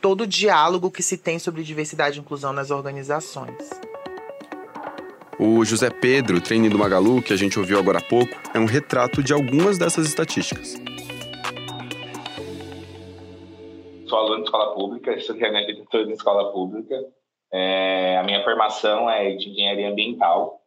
todo 0.00 0.20
o 0.20 0.26
diálogo 0.26 0.90
que 0.90 1.02
se 1.02 1.16
tem 1.16 1.38
sobre 1.38 1.64
diversidade 1.64 2.18
e 2.18 2.20
inclusão 2.20 2.52
nas 2.52 2.70
organizações. 2.70 3.56
O 5.38 5.62
José 5.66 5.90
Pedro, 5.90 6.40
treine 6.40 6.70
do 6.70 6.78
Magalu, 6.78 7.20
que 7.20 7.30
a 7.30 7.36
gente 7.36 7.58
ouviu 7.58 7.78
agora 7.78 7.98
há 7.98 8.02
pouco, 8.02 8.32
é 8.54 8.58
um 8.58 8.64
retrato 8.64 9.22
de 9.22 9.34
algumas 9.34 9.76
dessas 9.76 10.06
estatísticas. 10.06 10.80
Sou 14.06 14.18
aluno 14.18 14.38
de 14.38 14.44
escola 14.44 14.74
pública, 14.74 15.10
a 15.10 15.50
minha 15.50 15.62
em 15.62 16.12
escola 16.12 16.52
pública. 16.52 17.04
É, 17.52 18.16
a 18.16 18.22
minha 18.22 18.42
formação 18.44 19.10
é 19.10 19.32
de 19.32 19.50
engenharia 19.50 19.90
ambiental. 19.90 20.62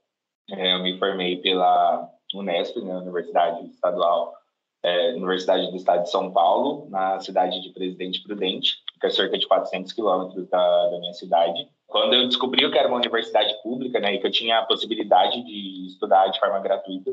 É, 0.52 0.76
eu 0.76 0.84
me 0.84 1.00
formei 1.00 1.38
pela 1.38 2.08
Unesp, 2.36 2.78
né, 2.78 2.96
Universidade 2.96 3.66
Estadual, 3.66 4.36
é, 4.84 5.14
Universidade 5.14 5.68
do 5.72 5.78
Estado 5.78 6.04
de 6.04 6.12
São 6.12 6.32
Paulo, 6.32 6.88
na 6.92 7.20
cidade 7.20 7.60
de 7.60 7.74
Presidente 7.74 8.22
Prudente, 8.22 8.76
que 9.02 9.08
é 9.08 9.10
cerca 9.10 9.36
de 9.36 9.48
400 9.48 9.92
quilômetros 9.94 10.48
da, 10.48 10.90
da 10.90 11.00
minha 11.00 11.14
cidade. 11.14 11.68
Quando 11.90 12.14
eu 12.14 12.28
descobri 12.28 12.70
que 12.70 12.78
era 12.78 12.88
uma 12.88 12.98
universidade 12.98 13.52
pública, 13.64 14.00
né, 14.00 14.14
e 14.14 14.20
que 14.20 14.28
eu 14.28 14.32
tinha 14.32 14.60
a 14.60 14.66
possibilidade 14.66 15.44
de 15.44 15.88
estudar 15.88 16.28
de 16.28 16.40
forma 16.40 16.60
gratuita, 16.60 17.12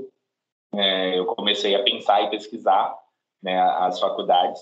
é, 0.75 1.19
eu 1.19 1.25
comecei 1.25 1.75
a 1.75 1.83
pensar 1.83 2.23
e 2.23 2.31
pesquisar 2.31 2.95
né, 3.43 3.59
as 3.59 3.99
faculdades. 3.99 4.61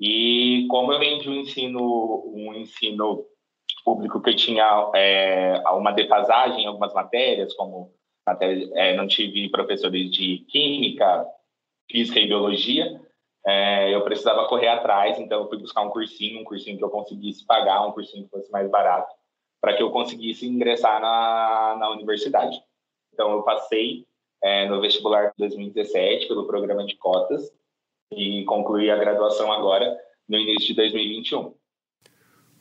E 0.00 0.66
como 0.70 0.90
eu 0.94 0.98
venho 0.98 1.20
de 1.20 1.28
um 1.28 1.34
ensino, 1.34 2.32
um 2.34 2.54
ensino 2.54 3.26
público 3.84 4.22
que 4.22 4.30
eu 4.30 4.36
tinha 4.36 4.90
é, 4.94 5.62
uma 5.72 5.92
defasagem 5.92 6.62
em 6.64 6.66
algumas 6.66 6.94
matérias, 6.94 7.52
como 7.52 7.92
matéria, 8.26 8.66
é, 8.76 8.96
não 8.96 9.06
tive 9.06 9.50
professores 9.50 10.10
de 10.10 10.38
química, 10.48 11.26
física 11.90 12.18
e 12.18 12.26
biologia, 12.26 12.98
é, 13.46 13.94
eu 13.94 14.02
precisava 14.04 14.48
correr 14.48 14.68
atrás, 14.68 15.18
então 15.18 15.42
eu 15.42 15.48
fui 15.50 15.58
buscar 15.58 15.82
um 15.82 15.90
cursinho, 15.90 16.40
um 16.40 16.44
cursinho 16.44 16.78
que 16.78 16.84
eu 16.84 16.90
conseguisse 16.90 17.44
pagar, 17.44 17.86
um 17.86 17.92
cursinho 17.92 18.24
que 18.24 18.30
fosse 18.30 18.50
mais 18.50 18.70
barato 18.70 19.19
para 19.60 19.76
que 19.76 19.82
eu 19.82 19.90
conseguisse 19.90 20.46
ingressar 20.46 21.00
na, 21.00 21.76
na 21.78 21.90
universidade. 21.90 22.60
Então, 23.12 23.32
eu 23.32 23.42
passei 23.42 24.06
é, 24.42 24.68
no 24.68 24.80
vestibular 24.80 25.28
de 25.28 25.34
2017 25.38 26.28
pelo 26.28 26.46
programa 26.46 26.84
de 26.86 26.96
cotas 26.96 27.52
e 28.12 28.44
concluí 28.44 28.90
a 28.90 28.96
graduação 28.96 29.52
agora 29.52 29.96
no 30.28 30.38
início 30.38 30.68
de 30.68 30.74
2021. 30.74 31.54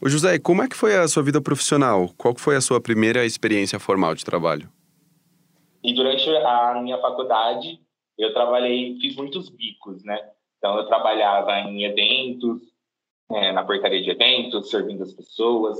Ô 0.02 0.08
José, 0.08 0.40
como 0.40 0.64
é 0.64 0.68
que 0.68 0.76
foi 0.76 0.96
a 0.96 1.08
sua 1.08 1.24
vida 1.24 1.42
profissional? 1.42 2.10
Qual 2.18 2.34
foi 2.38 2.56
a 2.56 2.62
sua 2.62 2.80
primeira 2.80 3.26
experiência 3.26 3.80
formal 3.80 4.16
de 4.16 4.24
trabalho? 4.24 4.70
E 5.84 5.94
durante 5.94 6.30
a 6.30 6.82
minha 6.82 6.98
faculdade, 7.00 7.80
eu 8.18 8.34
trabalhei, 8.34 8.98
fiz 9.00 9.16
muitos 9.16 9.50
bicos, 9.50 10.04
né? 10.04 10.18
Então, 10.58 10.78
eu 10.78 10.86
trabalhava 10.88 11.52
em 11.62 11.84
eventos, 11.86 12.62
é, 13.32 13.52
na 13.52 13.64
portaria 13.64 14.02
de 14.02 14.10
eventos, 14.10 14.70
servindo 14.70 15.04
as 15.04 15.14
pessoas, 15.14 15.78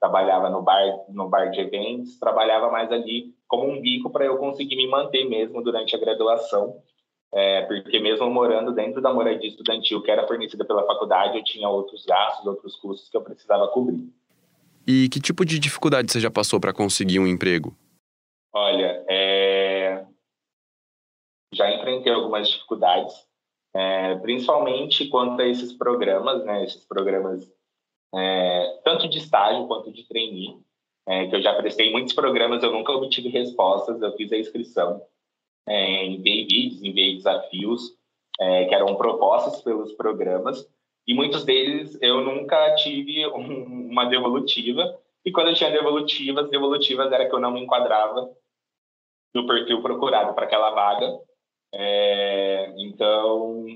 trabalhava 0.00 0.48
no 0.48 0.62
bar, 0.62 1.04
no 1.10 1.28
bar 1.28 1.50
de 1.50 1.60
eventos, 1.60 2.18
trabalhava 2.18 2.70
mais 2.70 2.90
ali 2.90 3.34
como 3.46 3.68
um 3.68 3.80
bico 3.80 4.10
para 4.10 4.24
eu 4.24 4.38
conseguir 4.38 4.76
me 4.76 4.86
manter 4.86 5.28
mesmo 5.28 5.62
durante 5.62 5.94
a 5.94 5.98
graduação, 5.98 6.82
é, 7.32 7.62
porque 7.66 8.00
mesmo 8.00 8.28
morando 8.30 8.72
dentro 8.72 9.02
da 9.02 9.12
moradia 9.12 9.48
estudantil 9.48 10.02
que 10.02 10.10
era 10.10 10.26
fornecida 10.26 10.64
pela 10.64 10.86
faculdade, 10.86 11.36
eu 11.36 11.44
tinha 11.44 11.68
outros 11.68 12.04
gastos, 12.06 12.46
outros 12.46 12.76
custos 12.76 13.10
que 13.10 13.16
eu 13.16 13.22
precisava 13.22 13.68
cobrir. 13.68 14.08
E 14.86 15.08
que 15.10 15.20
tipo 15.20 15.44
de 15.44 15.58
dificuldade 15.58 16.10
você 16.10 16.18
já 16.18 16.30
passou 16.30 16.58
para 16.58 16.72
conseguir 16.72 17.18
um 17.18 17.26
emprego? 17.26 17.76
Olha, 18.52 19.04
é... 19.08 20.04
já 21.54 21.70
enfrentei 21.72 22.12
algumas 22.12 22.48
dificuldades, 22.48 23.14
é, 23.74 24.16
principalmente 24.16 25.08
quanto 25.08 25.40
a 25.42 25.46
esses 25.46 25.72
programas, 25.72 26.44
né, 26.44 26.64
esses 26.64 26.84
programas 26.86 27.52
é, 28.14 28.80
tanto 28.84 29.08
de 29.08 29.18
estágio 29.18 29.66
quanto 29.66 29.92
de 29.92 30.06
trainee, 30.06 30.58
é, 31.06 31.26
que 31.26 31.36
eu 31.36 31.42
já 31.42 31.54
prestei 31.54 31.90
muitos 31.90 32.12
programas, 32.12 32.62
eu 32.62 32.72
nunca 32.72 32.92
obtive 32.92 33.28
respostas, 33.28 34.00
eu 34.00 34.12
fiz 34.16 34.32
a 34.32 34.38
inscrição, 34.38 35.02
é, 35.66 36.06
enviei 36.06 36.46
vídeos, 36.46 36.82
enviei 36.82 37.16
desafios, 37.16 37.96
é, 38.40 38.64
que 38.66 38.74
eram 38.74 38.96
propostas 38.96 39.62
pelos 39.62 39.92
programas, 39.92 40.68
e 41.06 41.14
muitos 41.14 41.44
deles 41.44 41.98
eu 42.00 42.20
nunca 42.20 42.74
tive 42.76 43.26
um, 43.34 43.90
uma 43.90 44.04
devolutiva, 44.06 44.98
e 45.24 45.30
quando 45.30 45.48
eu 45.48 45.54
tinha 45.54 45.70
devolutivas, 45.70 46.50
devolutivas 46.50 47.12
era 47.12 47.28
que 47.28 47.34
eu 47.34 47.40
não 47.40 47.52
me 47.52 47.60
enquadrava 47.60 48.30
no 49.34 49.46
perfil 49.46 49.82
procurado 49.82 50.34
para 50.34 50.44
aquela 50.44 50.70
vaga, 50.70 51.20
é, 51.72 52.72
então 52.78 53.66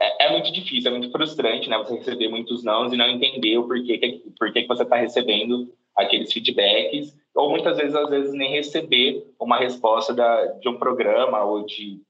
é, 0.00 0.26
é, 0.26 0.32
muito 0.32 0.52
difícil, 0.52 0.90
é 0.90 0.98
muito 0.98 1.12
frustrante, 1.12 1.68
né? 1.68 1.78
Você 1.78 1.94
receber 1.94 2.28
muitos 2.28 2.64
nãos 2.64 2.92
e 2.92 2.96
não 2.96 3.08
entender 3.08 3.56
o 3.58 3.66
porquê 3.66 3.98
que, 3.98 4.30
porquê 4.38 4.62
que 4.62 4.68
você 4.68 4.82
está 4.82 4.96
recebendo 4.96 5.72
aqueles 5.94 6.32
feedbacks, 6.32 7.16
ou 7.34 7.50
muitas 7.50 7.76
vezes, 7.76 7.94
às 7.94 8.08
vezes, 8.10 8.32
nem 8.34 8.52
receber 8.52 9.26
uma 9.40 9.58
resposta 9.58 10.12
da, 10.12 10.46
de 10.46 10.68
um 10.68 10.78
programa 10.78 11.42
ou 11.44 11.64
de 11.64 12.00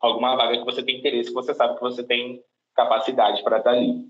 alguma 0.00 0.36
vaga 0.36 0.58
que 0.58 0.64
você 0.64 0.82
tem 0.82 0.98
interesse, 0.98 1.28
que 1.28 1.34
você 1.34 1.54
sabe 1.54 1.74
que 1.74 1.80
você 1.80 2.02
tem 2.02 2.40
capacidade 2.74 3.42
para 3.42 3.58
estar 3.58 3.70
tá 3.70 3.76
ali. 3.76 4.06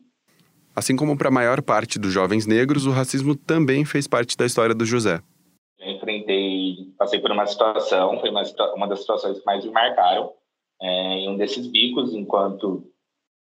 Assim 0.75 0.95
como 0.95 1.17
para 1.17 1.29
a 1.29 1.33
maior 1.33 1.63
parte 1.63 1.99
dos 1.99 2.13
jovens 2.13 2.47
negros, 2.47 2.87
o 2.87 2.91
racismo 2.91 3.35
também 3.35 3.85
fez 3.85 4.07
parte 4.07 4.37
da 4.37 4.45
história 4.45 4.75
do 4.75 4.85
José. 4.85 5.23
Eu 5.79 5.93
enfrentei, 5.93 6.93
passei 6.99 7.19
por 7.19 7.31
uma 7.31 7.47
situação, 7.47 8.21
foi 8.21 8.31
uma, 8.31 8.43
uma 8.75 8.87
das 8.87 9.01
situações 9.01 9.39
que 9.39 9.47
mais 9.47 9.65
me 9.65 9.71
marcaram, 9.71 10.33
é, 10.81 10.89
em 11.21 11.31
um 11.31 11.37
desses 11.37 11.67
bicos, 11.67 12.13
enquanto 12.13 12.85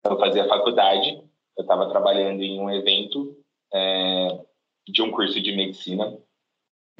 eu 0.09 0.19
fazia 0.19 0.47
faculdade, 0.47 1.21
eu 1.57 1.61
estava 1.61 1.89
trabalhando 1.89 2.41
em 2.41 2.59
um 2.59 2.69
evento 2.69 3.35
é, 3.73 4.39
de 4.87 5.01
um 5.01 5.11
curso 5.11 5.41
de 5.41 5.55
medicina 5.55 6.17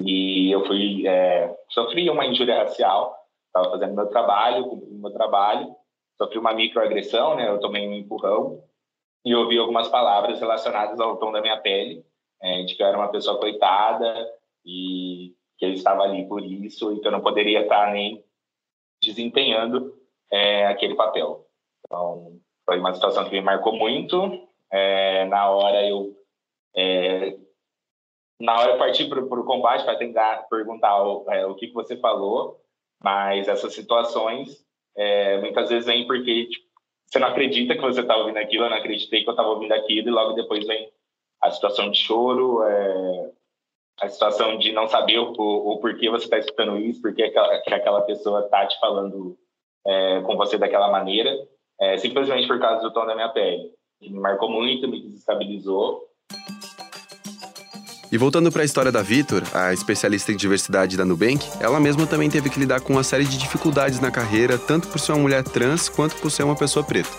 e 0.00 0.50
eu 0.50 0.66
fui 0.66 1.06
é, 1.06 1.54
sofri 1.68 2.08
uma 2.10 2.26
injúria 2.26 2.58
racial. 2.58 3.16
Estava 3.46 3.70
fazendo 3.70 3.94
meu 3.94 4.06
trabalho, 4.08 4.66
cumprindo 4.66 5.00
meu 5.00 5.10
trabalho, 5.12 5.74
sofri 6.18 6.38
uma 6.38 6.52
microagressão, 6.52 7.36
né? 7.36 7.48
Eu 7.48 7.58
tomei 7.58 7.88
um 7.88 7.94
empurrão 7.94 8.62
e 9.24 9.34
ouvi 9.34 9.58
algumas 9.58 9.88
palavras 9.88 10.38
relacionadas 10.38 11.00
ao 11.00 11.16
tom 11.16 11.32
da 11.32 11.40
minha 11.40 11.58
pele, 11.60 12.04
é, 12.42 12.62
de 12.64 12.74
que 12.74 12.82
eu 12.82 12.86
era 12.86 12.98
uma 12.98 13.08
pessoa 13.08 13.38
coitada 13.38 14.30
e 14.64 15.34
que 15.58 15.64
eu 15.64 15.72
estava 15.72 16.02
ali 16.02 16.26
por 16.28 16.44
isso 16.44 16.92
e 16.92 17.00
que 17.00 17.06
eu 17.06 17.12
não 17.12 17.20
poderia 17.20 17.62
estar 17.62 17.90
nem 17.92 18.22
desempenhando 19.02 19.96
é, 20.30 20.66
aquele 20.66 20.94
papel. 20.94 21.46
Então, 21.84 22.40
foi 22.66 22.78
uma 22.80 22.92
situação 22.92 23.24
que 23.24 23.30
me 23.30 23.40
marcou 23.40 23.72
muito. 23.74 24.46
É, 24.70 25.24
na 25.26 25.48
hora 25.48 25.88
eu 25.88 26.14
é, 26.76 27.38
na 28.40 28.58
hora 28.58 28.72
eu 28.72 28.78
parti 28.78 29.06
para 29.08 29.20
o 29.20 29.44
combate 29.44 29.84
para 29.84 29.96
tentar 29.96 30.46
perguntar 30.50 31.02
o, 31.02 31.24
é, 31.30 31.46
o 31.46 31.54
que, 31.54 31.68
que 31.68 31.72
você 31.72 31.96
falou, 31.96 32.60
mas 33.02 33.48
essas 33.48 33.72
situações 33.72 34.66
é, 34.96 35.40
muitas 35.40 35.70
vezes 35.70 35.86
vêm 35.86 36.06
porque 36.06 36.46
tipo, 36.46 36.66
você 37.06 37.18
não 37.20 37.28
acredita 37.28 37.74
que 37.74 37.80
você 37.80 38.00
está 38.00 38.16
ouvindo 38.16 38.38
aquilo, 38.38 38.64
eu 38.64 38.70
não 38.70 38.76
acreditei 38.76 39.22
que 39.22 39.28
eu 39.28 39.32
estava 39.32 39.48
ouvindo 39.48 39.72
aquilo, 39.72 40.08
e 40.08 40.10
logo 40.10 40.32
depois 40.32 40.66
vem 40.66 40.90
a 41.40 41.50
situação 41.52 41.90
de 41.90 41.98
choro, 41.98 42.64
é, 42.64 43.30
a 44.00 44.08
situação 44.08 44.58
de 44.58 44.72
não 44.72 44.88
saber 44.88 45.18
o, 45.20 45.32
o, 45.32 45.78
porquê 45.78 46.10
você 46.10 46.24
está 46.24 46.38
escutando 46.38 46.76
isso, 46.78 47.00
porque 47.00 47.22
aquela, 47.22 47.58
que 47.60 47.72
aquela 47.72 48.00
pessoa 48.02 48.40
está 48.40 48.66
te 48.66 48.78
falando 48.80 49.38
é, 49.86 50.20
com 50.22 50.36
você 50.36 50.58
daquela 50.58 50.90
maneira 50.90 51.30
é, 51.80 51.98
simplesmente 51.98 52.46
por 52.46 52.58
causa 52.58 52.82
do 52.82 52.92
tom 52.92 53.06
da 53.06 53.14
minha 53.14 53.28
pele. 53.28 53.70
Me 54.00 54.18
marcou 54.20 54.50
muito, 54.50 54.88
me 54.88 55.02
desestabilizou. 55.02 56.02
E 58.10 58.16
voltando 58.16 58.52
para 58.52 58.62
a 58.62 58.64
história 58.64 58.92
da 58.92 59.02
Vitor, 59.02 59.42
a 59.52 59.72
especialista 59.72 60.30
em 60.30 60.36
diversidade 60.36 60.96
da 60.96 61.04
Nubank, 61.04 61.44
ela 61.60 61.80
mesma 61.80 62.06
também 62.06 62.30
teve 62.30 62.48
que 62.48 62.58
lidar 62.58 62.80
com 62.80 62.92
uma 62.92 63.02
série 63.02 63.24
de 63.24 63.36
dificuldades 63.36 63.98
na 64.00 64.10
carreira, 64.10 64.56
tanto 64.56 64.86
por 64.88 65.00
ser 65.00 65.12
uma 65.12 65.22
mulher 65.22 65.42
trans 65.42 65.88
quanto 65.88 66.14
por 66.16 66.30
ser 66.30 66.44
uma 66.44 66.54
pessoa 66.54 66.84
preta. 66.84 67.10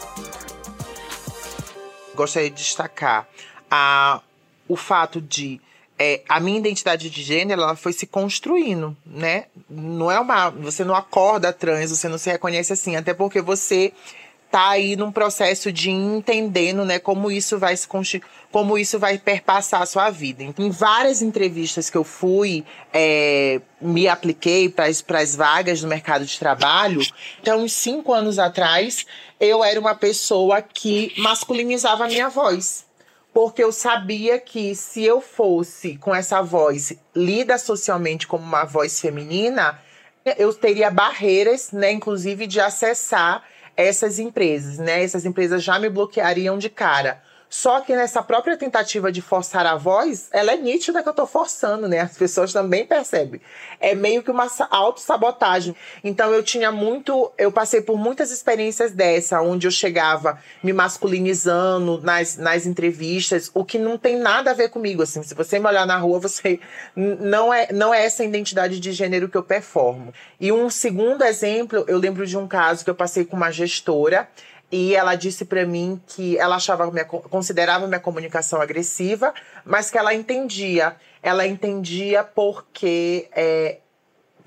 Gostaria 2.15 2.49
de 2.49 2.55
destacar 2.55 3.27
a, 3.69 4.21
o 4.67 4.77
fato 4.77 5.19
de 5.19 5.59
é, 5.99 6.21
a 6.29 6.39
minha 6.39 6.59
identidade 6.59 7.09
de 7.09 7.21
gênero 7.23 7.61
ela 7.61 7.75
foi 7.75 7.91
se 7.91 8.05
construindo, 8.05 8.95
né? 9.05 9.45
Não 9.69 10.11
é 10.11 10.19
uma, 10.19 10.49
você 10.49 10.83
não 10.83 10.95
acorda 10.95 11.51
trans, 11.51 11.89
você 11.89 12.07
não 12.07 12.17
se 12.17 12.29
reconhece 12.29 12.71
assim, 12.71 12.95
até 12.95 13.13
porque 13.13 13.41
você 13.41 13.91
tá 14.57 14.69
aí 14.69 14.95
num 14.95 15.11
processo 15.11 15.71
de 15.71 15.91
entendendo, 15.91 16.83
né, 16.83 16.97
como 16.97 17.29
isso 17.29 17.59
vai 17.59 17.77
se 17.77 17.87
como 18.51 18.75
isso 18.75 18.97
vai 18.97 19.19
perpassar 19.19 19.83
a 19.83 19.85
sua 19.85 20.09
vida. 20.09 20.43
Em 20.57 20.71
várias 20.71 21.21
entrevistas 21.21 21.91
que 21.91 21.97
eu 21.97 22.03
fui, 22.03 22.65
é, 22.91 23.61
me 23.79 24.07
apliquei 24.07 24.67
para 24.67 24.87
as 24.87 25.35
vagas 25.35 25.83
no 25.83 25.87
mercado 25.87 26.25
de 26.25 26.39
trabalho. 26.39 27.01
Então, 27.39 27.59
uns 27.59 27.73
cinco 27.73 28.11
anos 28.11 28.39
atrás, 28.39 29.05
eu 29.39 29.63
era 29.63 29.79
uma 29.79 29.93
pessoa 29.93 30.59
que 30.59 31.13
masculinizava 31.19 32.05
a 32.05 32.07
minha 32.07 32.29
voz. 32.29 32.83
Porque 33.31 33.63
eu 33.63 33.71
sabia 33.71 34.39
que 34.39 34.73
se 34.73 35.03
eu 35.03 35.21
fosse 35.21 35.97
com 35.97 36.15
essa 36.15 36.41
voz 36.41 36.97
lida 37.15 37.59
socialmente 37.59 38.25
como 38.25 38.43
uma 38.43 38.63
voz 38.63 38.99
feminina, 38.99 39.79
eu 40.35 40.51
teria 40.51 40.89
barreiras, 40.89 41.71
né, 41.71 41.91
inclusive 41.91 42.47
de 42.47 42.59
acessar 42.59 43.43
essas 43.77 44.17
empresas, 44.17 44.79
né? 44.79 45.03
Essas 45.03 45.23
empresas 45.23 45.63
já 45.63 45.77
me 45.79 45.87
bloqueariam 45.87 46.57
de 46.57 46.69
cara. 46.69 47.21
Só 47.49 47.79
que 47.79 47.95
nessa 47.95 48.21
própria 48.21 48.57
tentativa 48.57 49.11
de 49.11 49.21
forçar 49.21 49.65
a 49.65 49.75
voz, 49.75 50.27
ela 50.31 50.51
é 50.51 50.57
nítida 50.57 51.01
que 51.01 51.07
eu 51.07 51.13
tô 51.13 51.25
forçando, 51.25 51.87
né? 51.87 52.01
As 52.01 52.17
pessoas 52.17 52.51
também 52.51 52.85
percebem. 52.85 53.39
É 53.79 53.95
meio 53.95 54.21
que 54.21 54.29
uma 54.29 54.47
autossabotagem. 54.69 55.75
Então 56.03 56.33
eu 56.33 56.43
tinha 56.43 56.71
muito. 56.71 57.31
Eu 57.37 57.51
passei 57.51 57.81
por 57.81 57.97
muitas 57.97 58.31
experiências 58.31 58.91
dessa, 58.91 59.41
onde 59.41 59.65
eu 59.65 59.71
chegava 59.71 60.39
me 60.61 60.73
masculinizando 60.73 62.01
nas, 62.01 62.35
nas 62.37 62.65
entrevistas, 62.65 63.49
o 63.53 63.63
que 63.63 63.77
não 63.79 63.97
tem 63.97 64.17
nada 64.17 64.51
a 64.51 64.53
ver 64.53 64.69
comigo. 64.69 65.03
Assim, 65.03 65.23
se 65.23 65.33
você 65.33 65.57
me 65.57 65.67
olhar 65.67 65.85
na 65.85 65.97
rua, 65.97 66.19
você. 66.19 66.59
Não 66.95 67.53
é, 67.53 67.71
não 67.71 67.93
é 67.93 68.03
essa 68.03 68.25
identidade 68.25 68.79
de 68.79 68.91
gênero 68.91 69.29
que 69.29 69.37
eu 69.37 69.43
performo. 69.43 70.13
E 70.39 70.51
um 70.51 70.69
segundo 70.69 71.23
exemplo, 71.23 71.85
eu 71.87 71.97
lembro 71.97 72.27
de 72.27 72.37
um 72.37 72.47
caso 72.47 72.83
que 72.83 72.89
eu 72.89 72.95
passei 72.95 73.23
com 73.23 73.37
uma 73.37 73.51
gestora 73.51 74.27
e 74.71 74.95
ela 74.95 75.15
disse 75.15 75.45
para 75.45 75.65
mim 75.65 76.01
que 76.07 76.37
ela 76.37 76.57
achava 76.57 76.89
minha, 76.91 77.05
considerava 77.05 77.87
minha 77.87 77.99
comunicação 77.99 78.61
agressiva, 78.61 79.33
mas 79.63 79.89
que 79.89 79.97
ela 79.97 80.13
entendia. 80.13 80.95
Ela 81.23 81.47
entendia 81.47 82.23
porque 82.23 83.29
é, 83.31 83.77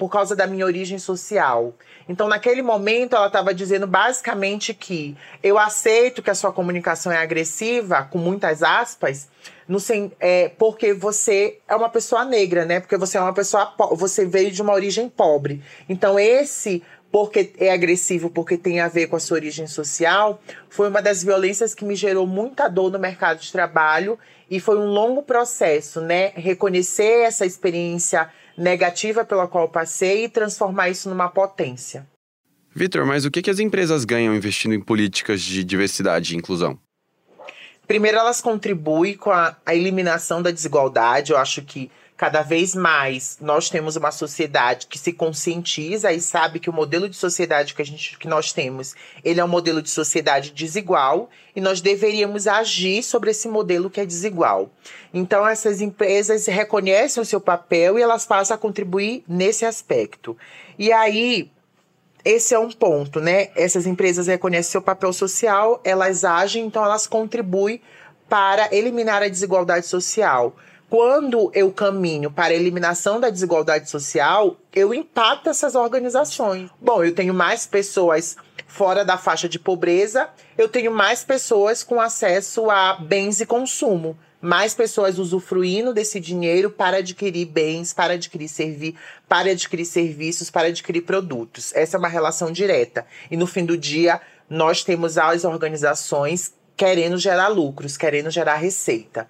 por 0.00 0.10
causa 0.10 0.34
da 0.34 0.46
minha 0.46 0.64
origem 0.64 0.98
social. 0.98 1.74
Então, 2.08 2.26
naquele 2.26 2.62
momento, 2.62 3.14
ela 3.14 3.26
estava 3.26 3.54
dizendo 3.54 3.86
basicamente 3.86 4.72
que 4.74 5.16
eu 5.42 5.58
aceito 5.58 6.22
que 6.22 6.30
a 6.30 6.34
sua 6.34 6.52
comunicação 6.52 7.12
é 7.12 7.18
agressiva, 7.18 8.08
com 8.10 8.16
muitas 8.16 8.62
aspas, 8.62 9.28
no, 9.68 9.78
é, 10.18 10.48
porque 10.58 10.92
você 10.92 11.58
é 11.68 11.76
uma 11.76 11.88
pessoa 11.88 12.24
negra, 12.24 12.64
né? 12.64 12.80
Porque 12.80 12.96
você 12.96 13.16
é 13.16 13.20
uma 13.20 13.32
pessoa 13.32 13.74
você 13.92 14.24
veio 14.24 14.50
de 14.50 14.60
uma 14.60 14.72
origem 14.72 15.08
pobre. 15.08 15.62
Então, 15.88 16.18
esse 16.18 16.82
porque 17.10 17.52
é 17.58 17.72
agressivo, 17.72 18.30
porque 18.30 18.56
tem 18.56 18.80
a 18.80 18.88
ver 18.88 19.08
com 19.08 19.16
a 19.16 19.20
sua 19.20 19.36
origem 19.36 19.66
social, 19.66 20.40
foi 20.68 20.88
uma 20.88 21.02
das 21.02 21.22
violências 21.22 21.74
que 21.74 21.84
me 21.84 21.96
gerou 21.96 22.26
muita 22.26 22.68
dor 22.68 22.90
no 22.90 22.98
mercado 22.98 23.40
de 23.40 23.50
trabalho 23.50 24.18
e 24.48 24.60
foi 24.60 24.78
um 24.78 24.86
longo 24.86 25.22
processo, 25.22 26.00
né? 26.00 26.32
Reconhecer 26.34 27.22
essa 27.22 27.44
experiência 27.44 28.30
negativa 28.56 29.24
pela 29.24 29.48
qual 29.48 29.68
passei 29.68 30.24
e 30.24 30.28
transformar 30.28 30.90
isso 30.90 31.08
numa 31.08 31.28
potência. 31.28 32.06
Vitor, 32.72 33.04
mas 33.04 33.24
o 33.24 33.30
que, 33.30 33.42
que 33.42 33.50
as 33.50 33.58
empresas 33.58 34.04
ganham 34.04 34.34
investindo 34.34 34.74
em 34.74 34.80
políticas 34.80 35.40
de 35.40 35.64
diversidade 35.64 36.34
e 36.34 36.38
inclusão? 36.38 36.78
Primeiro, 37.86 38.18
elas 38.18 38.40
contribuem 38.40 39.16
com 39.16 39.32
a, 39.32 39.56
a 39.66 39.74
eliminação 39.74 40.40
da 40.40 40.52
desigualdade. 40.52 41.32
Eu 41.32 41.38
acho 41.38 41.62
que 41.62 41.90
cada 42.20 42.42
vez 42.42 42.74
mais 42.74 43.38
nós 43.40 43.70
temos 43.70 43.96
uma 43.96 44.10
sociedade 44.10 44.88
que 44.88 44.98
se 44.98 45.10
conscientiza 45.10 46.12
e 46.12 46.20
sabe 46.20 46.60
que 46.60 46.68
o 46.68 46.72
modelo 46.72 47.08
de 47.08 47.16
sociedade 47.16 47.72
que 47.72 47.80
a 47.80 47.84
gente 47.84 48.18
que 48.18 48.28
nós 48.28 48.52
temos, 48.52 48.94
ele 49.24 49.40
é 49.40 49.44
um 49.44 49.48
modelo 49.48 49.80
de 49.80 49.88
sociedade 49.88 50.50
desigual 50.50 51.30
e 51.56 51.62
nós 51.62 51.80
deveríamos 51.80 52.46
agir 52.46 53.02
sobre 53.02 53.30
esse 53.30 53.48
modelo 53.48 53.88
que 53.88 54.02
é 54.02 54.04
desigual. 54.04 54.70
Então 55.14 55.48
essas 55.48 55.80
empresas 55.80 56.44
reconhecem 56.44 57.22
o 57.22 57.24
seu 57.24 57.40
papel 57.40 57.98
e 57.98 58.02
elas 58.02 58.26
passam 58.26 58.54
a 58.54 58.58
contribuir 58.58 59.24
nesse 59.26 59.64
aspecto. 59.64 60.36
E 60.78 60.92
aí 60.92 61.50
esse 62.22 62.52
é 62.52 62.58
um 62.58 62.70
ponto, 62.70 63.18
né? 63.18 63.48
Essas 63.56 63.86
empresas 63.86 64.26
reconhecem 64.26 64.72
seu 64.72 64.82
papel 64.82 65.14
social, 65.14 65.80
elas 65.82 66.22
agem, 66.22 66.66
então 66.66 66.84
elas 66.84 67.06
contribuem 67.06 67.80
para 68.28 68.68
eliminar 68.76 69.22
a 69.22 69.28
desigualdade 69.28 69.86
social 69.86 70.54
quando 70.90 71.52
eu 71.54 71.70
caminho 71.70 72.32
para 72.32 72.52
a 72.52 72.56
eliminação 72.56 73.20
da 73.20 73.30
desigualdade 73.30 73.88
social, 73.88 74.56
eu 74.74 74.92
impacto 74.92 75.48
essas 75.48 75.76
organizações. 75.76 76.68
Bom, 76.80 77.04
eu 77.04 77.14
tenho 77.14 77.32
mais 77.32 77.64
pessoas 77.64 78.36
fora 78.66 79.04
da 79.04 79.16
faixa 79.16 79.48
de 79.48 79.56
pobreza, 79.56 80.28
eu 80.58 80.68
tenho 80.68 80.90
mais 80.90 81.22
pessoas 81.22 81.84
com 81.84 82.00
acesso 82.00 82.68
a 82.68 82.94
bens 82.94 83.40
e 83.40 83.46
consumo, 83.46 84.18
mais 84.40 84.74
pessoas 84.74 85.16
usufruindo 85.18 85.94
desse 85.94 86.18
dinheiro 86.18 86.70
para 86.70 86.96
adquirir 86.96 87.46
bens, 87.46 87.92
para 87.92 88.14
adquirir 88.14 88.48
servir, 88.48 88.96
para 89.28 89.52
adquirir 89.52 89.84
serviços, 89.84 90.50
para 90.50 90.68
adquirir 90.68 91.02
produtos. 91.02 91.72
Essa 91.72 91.96
é 91.96 91.98
uma 91.98 92.08
relação 92.08 92.50
direta. 92.50 93.06
E 93.30 93.36
no 93.36 93.46
fim 93.46 93.64
do 93.64 93.76
dia, 93.76 94.20
nós 94.48 94.82
temos 94.82 95.16
as 95.16 95.44
organizações 95.44 96.52
querendo 96.76 97.18
gerar 97.18 97.48
lucros, 97.48 97.96
querendo 97.96 98.30
gerar 98.30 98.56
receita. 98.56 99.28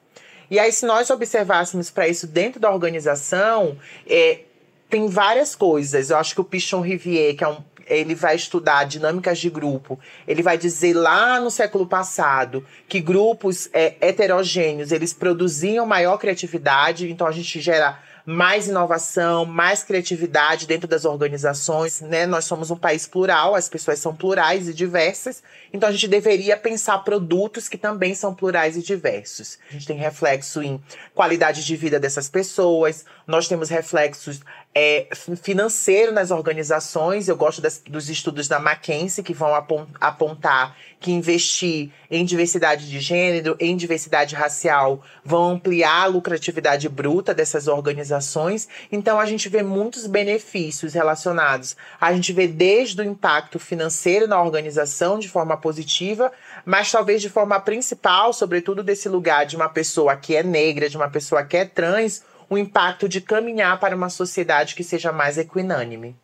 E 0.50 0.58
aí, 0.58 0.72
se 0.72 0.84
nós 0.84 1.10
observássemos 1.10 1.90
para 1.90 2.08
isso 2.08 2.26
dentro 2.26 2.58
da 2.58 2.70
organização, 2.70 3.78
é, 4.06 4.40
tem 4.88 5.06
várias 5.06 5.54
coisas. 5.54 6.10
Eu 6.10 6.16
acho 6.16 6.34
que 6.34 6.40
o 6.40 6.44
Pichon 6.44 6.80
Rivier, 6.80 7.36
que 7.36 7.44
é 7.44 7.48
um, 7.48 7.58
ele 7.86 8.14
vai 8.14 8.36
estudar 8.36 8.84
dinâmicas 8.84 9.38
de 9.38 9.48
grupo. 9.48 9.98
Ele 10.26 10.42
vai 10.42 10.58
dizer 10.58 10.94
lá 10.94 11.40
no 11.40 11.50
século 11.50 11.86
passado 11.86 12.64
que 12.88 13.00
grupos 13.00 13.68
é, 13.72 13.94
heterogêneos 14.00 14.92
eles 14.92 15.12
produziam 15.12 15.86
maior 15.86 16.18
criatividade, 16.18 17.10
então 17.10 17.26
a 17.26 17.32
gente 17.32 17.60
gera 17.60 17.98
mais 18.24 18.68
inovação, 18.68 19.44
mais 19.44 19.82
criatividade 19.82 20.66
dentro 20.66 20.86
das 20.86 21.04
organizações, 21.04 22.00
né? 22.00 22.26
Nós 22.26 22.44
somos 22.44 22.70
um 22.70 22.76
país 22.76 23.06
plural, 23.06 23.54
as 23.54 23.68
pessoas 23.68 23.98
são 23.98 24.14
plurais 24.14 24.68
e 24.68 24.74
diversas, 24.74 25.42
então 25.72 25.88
a 25.88 25.92
gente 25.92 26.08
deveria 26.08 26.56
pensar 26.56 26.98
produtos 26.98 27.68
que 27.68 27.78
também 27.78 28.14
são 28.14 28.34
plurais 28.34 28.76
e 28.76 28.82
diversos. 28.82 29.58
A 29.68 29.72
gente 29.72 29.86
tem 29.86 29.96
reflexo 29.96 30.62
em 30.62 30.82
qualidade 31.14 31.64
de 31.64 31.76
vida 31.76 31.98
dessas 31.98 32.28
pessoas, 32.28 33.04
nós 33.26 33.48
temos 33.48 33.68
reflexos 33.68 34.40
é, 34.74 35.08
financeiro 35.42 36.12
nas 36.12 36.30
organizações. 36.30 37.28
Eu 37.28 37.36
gosto 37.36 37.60
das, 37.60 37.78
dos 37.78 38.08
estudos 38.08 38.46
da 38.46 38.58
McKinsey, 38.58 39.24
que 39.24 39.34
vão 39.34 39.54
apontar 40.00 40.76
que 41.00 41.10
investir 41.10 41.90
em 42.10 42.24
diversidade 42.24 42.88
de 42.88 43.00
gênero, 43.00 43.56
em 43.58 43.74
diversidade 43.74 44.34
racial, 44.34 45.02
vão 45.24 45.52
ampliar 45.52 46.02
a 46.02 46.06
lucratividade 46.06 46.88
bruta 46.90 47.32
dessas 47.32 47.68
organizações. 47.68 48.68
Então, 48.92 49.18
a 49.18 49.24
gente 49.24 49.48
vê 49.48 49.62
muitos 49.62 50.06
benefícios 50.06 50.92
relacionados. 50.92 51.74
A 51.98 52.12
gente 52.12 52.32
vê 52.34 52.46
desde 52.46 53.00
o 53.00 53.04
impacto 53.04 53.58
financeiro 53.58 54.28
na 54.28 54.42
organização 54.42 55.18
de 55.18 55.28
forma 55.28 55.56
positiva, 55.56 56.30
mas 56.66 56.92
talvez 56.92 57.22
de 57.22 57.30
forma 57.30 57.58
principal, 57.58 58.32
sobretudo 58.34 58.82
desse 58.82 59.08
lugar 59.08 59.46
de 59.46 59.56
uma 59.56 59.70
pessoa 59.70 60.16
que 60.16 60.36
é 60.36 60.42
negra, 60.42 60.88
de 60.88 60.98
uma 60.98 61.08
pessoa 61.08 61.42
que 61.44 61.56
é 61.56 61.64
trans, 61.64 62.22
o 62.50 62.58
impacto 62.58 63.08
de 63.08 63.20
caminhar 63.20 63.78
para 63.78 63.94
uma 63.94 64.10
sociedade 64.10 64.74
que 64.74 64.82
seja 64.82 65.12
mais 65.12 65.38
equinânime. 65.38 66.16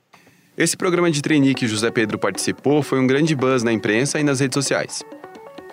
Esse 0.58 0.76
programa 0.76 1.10
de 1.10 1.22
trainee 1.22 1.54
que 1.54 1.68
José 1.68 1.90
Pedro 1.90 2.18
participou 2.18 2.82
foi 2.82 2.98
um 2.98 3.06
grande 3.06 3.36
buzz 3.36 3.62
na 3.62 3.72
imprensa 3.72 4.18
e 4.18 4.24
nas 4.24 4.40
redes 4.40 4.54
sociais. 4.54 5.04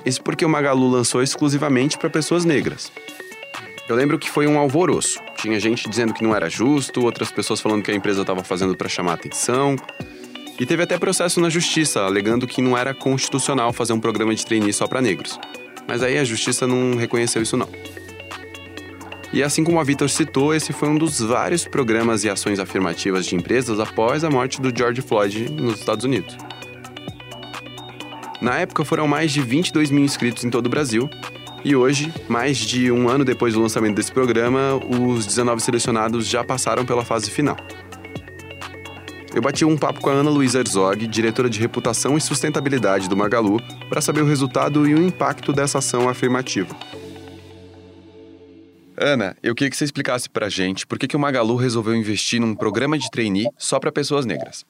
Isso 0.06 0.22
porque 0.22 0.46
o 0.46 0.50
Magalu 0.50 0.89
lançou 0.89 1.24
exclusivamente 1.24 1.98
para 1.98 2.10
pessoas 2.10 2.46
negras. 2.46 2.92
Eu 3.89 3.96
lembro 3.96 4.20
que 4.20 4.30
foi 4.30 4.46
um 4.46 4.60
alvoroço. 4.60 5.20
Tinha 5.38 5.60
gente 5.60 5.89
dizendo 5.89 6.13
que 6.13 6.24
não 6.24 6.36
era 6.36 6.50
justo, 6.50 7.04
outras 7.04 7.32
pessoas 7.32 7.60
falando 7.60 7.82
que 7.82 7.92
a 7.92 7.96
empresa 7.96 8.22
estava 8.22 8.44
fazendo 8.44 8.76
para 8.78 8.88
chamar 8.88 9.13
atenção. 9.13 9.76
E 10.60 10.66
teve 10.66 10.84
até 10.84 11.00
processo 11.00 11.42
na 11.42 11.50
justiça, 11.50 12.02
alegando 12.02 12.46
que 12.46 12.62
não 12.62 12.78
era 12.78 12.94
constitucional 12.94 13.74
fazer 13.74 13.94
um 13.94 14.00
programa 14.00 14.36
de 14.36 14.46
trainee 14.46 14.72
só 14.72 14.88
para 14.88 15.02
negros. 15.02 15.39
Mas 15.88 16.04
aí 16.04 16.18
a 16.18 16.24
justiça 16.24 16.68
não 16.68 16.96
reconheceu 16.96 17.42
isso 17.42 17.58
não. 17.58 17.68
E 19.34 19.41
assim 19.41 19.63
como 19.63 19.80
a 19.80 19.84
Vitor 19.84 20.08
citou, 20.12 20.54
esse 20.54 20.72
foi 20.72 20.88
um 20.88 20.96
dos 20.96 21.19
vários 21.19 21.65
programas 21.65 22.24
e 22.24 22.30
ações 22.30 22.60
afirmativas 22.60 23.26
de 23.26 23.36
empresas 23.36 23.80
após 23.80 24.24
a 24.24 24.30
morte 24.30 24.62
do 24.62 24.72
George 24.76 25.02
Floyd 25.02 25.52
nos 25.52 25.80
Estados 25.80 26.06
Unidos. 26.06 26.38
Na 28.39 28.60
época 28.60 28.86
foram 28.86 29.08
mais 29.08 29.32
de 29.32 29.41
22 29.41 29.89
mil 29.89 30.04
inscritos 30.04 30.43
em 30.43 30.52
todo 30.52 30.67
o 30.67 30.69
Brasil, 30.69 31.10
E 31.65 31.78
hoje, 31.78 32.13
mais 32.28 32.58
de 32.58 32.91
um 32.91 33.08
ano 33.08 33.24
depois 33.24 33.54
do 33.54 33.62
lançamento 33.62 33.96
desse 33.96 34.12
programa, 34.12 34.76
os 34.86 35.26
19 35.26 35.62
selecionados 35.62 36.28
já 36.28 36.43
passaram 36.43 36.86
pela 36.86 37.06
fase 37.06 37.32
final. 37.32 37.56
Eu 39.34 39.41
bati 39.41 39.63
um 39.63 39.78
papo 39.78 40.02
com 40.02 40.10
a 40.10 40.13
Ana 40.13 40.30
Luísa 40.30 40.60
Herzog, 40.60 41.08
diretora 41.08 41.50
de 41.50 41.62
reputação 41.62 42.17
e 42.17 42.22
sustentabilidade 42.22 43.08
do 43.08 43.15
Magalu, 43.15 43.62
para 43.88 44.02
saber 44.02 44.22
o 44.22 44.28
resultado 44.28 44.86
e 44.86 44.93
o 44.93 45.02
impacto 45.02 45.54
dessa 45.54 45.78
ação 45.78 46.10
afirmativa. 46.10 46.76
Ana, 48.98 49.36
eu 49.42 49.56
queria 49.56 49.70
que 49.70 49.78
você 49.78 49.86
explicasse 49.86 50.30
pra 50.30 50.50
gente 50.50 50.86
por 50.86 51.00
que, 51.00 51.08
que 51.08 51.16
o 51.16 51.20
Magalu 51.20 51.56
resolveu 51.56 51.96
investir 51.96 52.40
num 52.40 52.56
programa 52.56 52.98
de 52.98 53.10
trainee 53.10 53.50
só 53.58 53.80
para 53.80 53.92
pessoas 53.92 54.26
negras. 54.26 54.66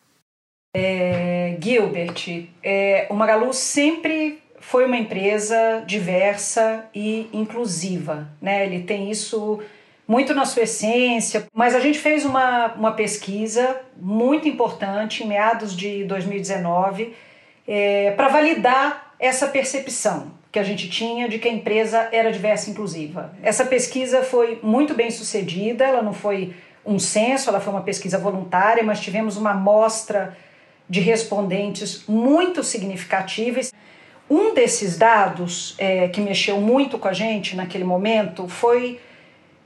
É, 0.75 1.57
Gilbert, 1.61 2.47
é, 2.63 3.07
o 3.09 3.13
Magalu 3.13 3.53
sempre 3.53 4.41
foi 4.59 4.85
uma 4.85 4.97
empresa 4.97 5.83
diversa 5.85 6.85
e 6.95 7.29
inclusiva, 7.33 8.29
né? 8.41 8.65
Ele 8.65 8.83
tem 8.83 9.11
isso 9.11 9.61
muito 10.07 10.33
na 10.33 10.45
sua 10.45 10.63
essência, 10.63 11.45
mas 11.53 11.75
a 11.75 11.79
gente 11.79 11.99
fez 11.99 12.25
uma, 12.25 12.73
uma 12.73 12.91
pesquisa 12.93 13.81
muito 13.95 14.47
importante 14.47 15.23
em 15.23 15.27
meados 15.27 15.75
de 15.75 16.03
2019 16.05 17.13
é, 17.67 18.11
para 18.11 18.29
validar 18.29 19.15
essa 19.19 19.47
percepção 19.47 20.42
que 20.53 20.59
a 20.59 20.63
gente 20.63 20.87
tinha 20.87 21.27
de 21.27 21.39
que 21.39 21.47
a 21.47 21.51
empresa 21.51 22.09
era 22.11 22.31
diversa 22.31 22.69
e 22.69 22.73
inclusiva. 22.73 23.33
Essa 23.41 23.65
pesquisa 23.65 24.21
foi 24.21 24.59
muito 24.61 24.93
bem 24.93 25.09
sucedida, 25.09 25.83
ela 25.83 26.03
não 26.03 26.13
foi 26.13 26.53
um 26.85 26.99
censo, 26.99 27.49
ela 27.49 27.59
foi 27.59 27.73
uma 27.73 27.81
pesquisa 27.81 28.19
voluntária, 28.19 28.83
mas 28.83 28.99
tivemos 28.99 29.35
uma 29.35 29.49
amostra 29.49 30.37
de 30.87 30.99
respondentes 30.99 32.03
muito 32.07 32.63
significativas. 32.63 33.73
Um 34.29 34.53
desses 34.53 34.95
dados 34.95 35.73
é, 35.79 36.07
que 36.09 36.21
mexeu 36.21 36.61
muito 36.61 36.99
com 36.99 37.07
a 37.07 37.13
gente 37.13 37.55
naquele 37.55 37.83
momento 37.83 38.47
foi 38.47 38.99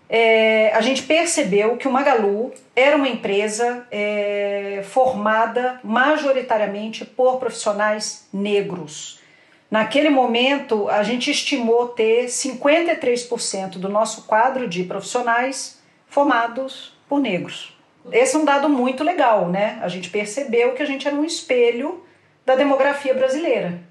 é, 0.10 0.72
a 0.74 0.80
gente 0.80 1.04
percebeu 1.04 1.76
que 1.76 1.86
o 1.86 1.92
Magalu 1.92 2.54
era 2.74 2.96
uma 2.96 3.10
empresa 3.10 3.86
é, 3.92 4.86
formada 4.86 5.82
majoritariamente 5.84 7.04
por 7.04 7.40
profissionais 7.40 8.26
negros. 8.32 9.17
Naquele 9.70 10.10
momento, 10.10 10.88
a 10.88 11.04
gente 11.04 11.30
estimou 11.30 11.90
ter 11.90 12.26
53% 12.26 13.72
do 13.72 13.90
nosso 13.90 14.24
quadro 14.24 14.68
de 14.68 14.84
profissionais 14.84 15.82
formados 16.08 16.98
por 17.10 17.20
negros. 17.20 17.78
Esse 18.12 18.38
é 18.38 18.40
um 18.40 18.46
dado 18.46 18.70
muito 18.70 19.04
legal, 19.04 19.50
né? 19.50 19.78
A 19.82 19.90
gente 19.90 20.10
percebeu 20.10 20.74
que 20.74 20.82
a 20.82 20.86
gente 20.86 21.06
era 21.06 21.16
um 21.16 21.26
espelho 21.26 22.04
da 22.46 22.56
demografia 22.56 23.14
brasileira. 23.14 23.82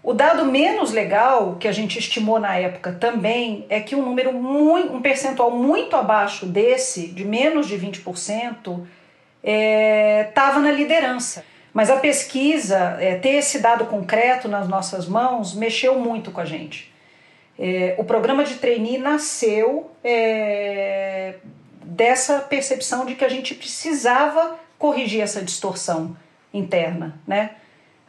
O 0.00 0.14
dado 0.14 0.44
menos 0.44 0.92
legal 0.92 1.56
que 1.58 1.66
a 1.66 1.72
gente 1.72 1.98
estimou 1.98 2.38
na 2.38 2.56
época 2.56 2.92
também 2.92 3.66
é 3.68 3.80
que 3.80 3.96
um 3.96 4.02
número 4.02 4.32
muito, 4.32 4.94
um 4.94 5.02
percentual 5.02 5.50
muito 5.50 5.96
abaixo 5.96 6.46
desse, 6.46 7.08
de 7.08 7.24
menos 7.24 7.66
de 7.66 7.76
20%, 7.76 8.86
estava 9.42 10.60
é, 10.60 10.62
na 10.62 10.70
liderança. 10.70 11.44
Mas 11.78 11.90
a 11.90 11.96
pesquisa, 11.96 12.96
é, 12.98 13.14
ter 13.14 13.34
esse 13.34 13.60
dado 13.60 13.86
concreto 13.86 14.48
nas 14.48 14.66
nossas 14.66 15.06
mãos, 15.06 15.54
mexeu 15.54 15.96
muito 15.96 16.32
com 16.32 16.40
a 16.40 16.44
gente. 16.44 16.92
É, 17.56 17.94
o 17.96 18.02
programa 18.02 18.42
de 18.42 18.56
trainee 18.56 18.98
nasceu 18.98 19.88
é, 20.02 21.36
dessa 21.84 22.40
percepção 22.40 23.06
de 23.06 23.14
que 23.14 23.24
a 23.24 23.28
gente 23.28 23.54
precisava 23.54 24.58
corrigir 24.76 25.20
essa 25.20 25.40
distorção 25.40 26.16
interna, 26.52 27.16
né? 27.24 27.52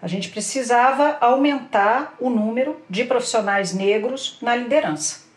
A 0.02 0.08
gente 0.08 0.30
precisava 0.30 1.20
aumentar 1.22 2.16
o 2.20 2.32
número 2.32 2.76
de 2.90 3.04
profissionais 3.04 3.72
negros 3.72 4.40
na 4.42 4.56
liderança. 4.56 5.30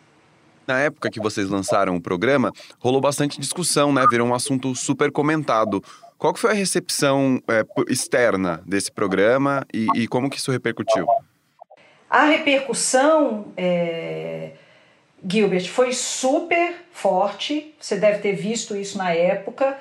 Na 0.65 0.79
época 0.79 1.11
que 1.11 1.19
vocês 1.19 1.49
lançaram 1.49 1.97
o 1.97 2.01
programa, 2.01 2.51
rolou 2.79 3.01
bastante 3.01 3.39
discussão, 3.39 3.93
né? 3.93 4.05
Virou 4.09 4.27
um 4.27 4.33
assunto 4.33 4.73
super 4.73 5.11
comentado. 5.11 5.83
Qual 6.23 6.33
foi 6.37 6.51
a 6.51 6.53
recepção 6.53 7.43
é, 7.49 7.65
externa 7.89 8.63
desse 8.65 8.89
programa 8.89 9.67
e, 9.73 9.87
e, 9.93 10.07
como 10.07 10.29
que 10.29 10.37
isso 10.37 10.53
repercutiu? 10.53 11.05
A 12.09 12.23
repercussão, 12.23 13.47
é, 13.57 14.51
Gilbert, 15.29 15.67
foi 15.67 15.91
super 15.91 16.75
forte. 16.93 17.75
Você 17.77 17.97
deve 17.97 18.19
ter 18.19 18.31
visto 18.37 18.73
isso 18.73 18.97
na 18.97 19.11
época. 19.11 19.77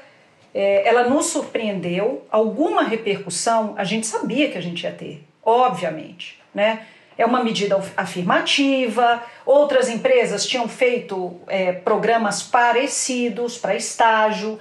É, 0.52 0.84
ela 0.84 1.08
nos 1.08 1.26
surpreendeu. 1.26 2.26
Alguma 2.28 2.82
repercussão 2.82 3.74
a 3.78 3.84
gente 3.84 4.08
sabia 4.08 4.50
que 4.50 4.58
a 4.58 4.60
gente 4.60 4.82
ia 4.82 4.90
ter, 4.90 5.22
obviamente, 5.44 6.42
né? 6.52 6.86
É 7.16 7.24
uma 7.24 7.44
medida 7.44 7.80
afirmativa. 7.96 9.22
Outras 9.46 9.88
empresas 9.88 10.44
tinham 10.44 10.66
feito 10.66 11.40
é, 11.46 11.70
programas 11.70 12.42
parecidos 12.42 13.56
para 13.56 13.76
estágio 13.76 14.58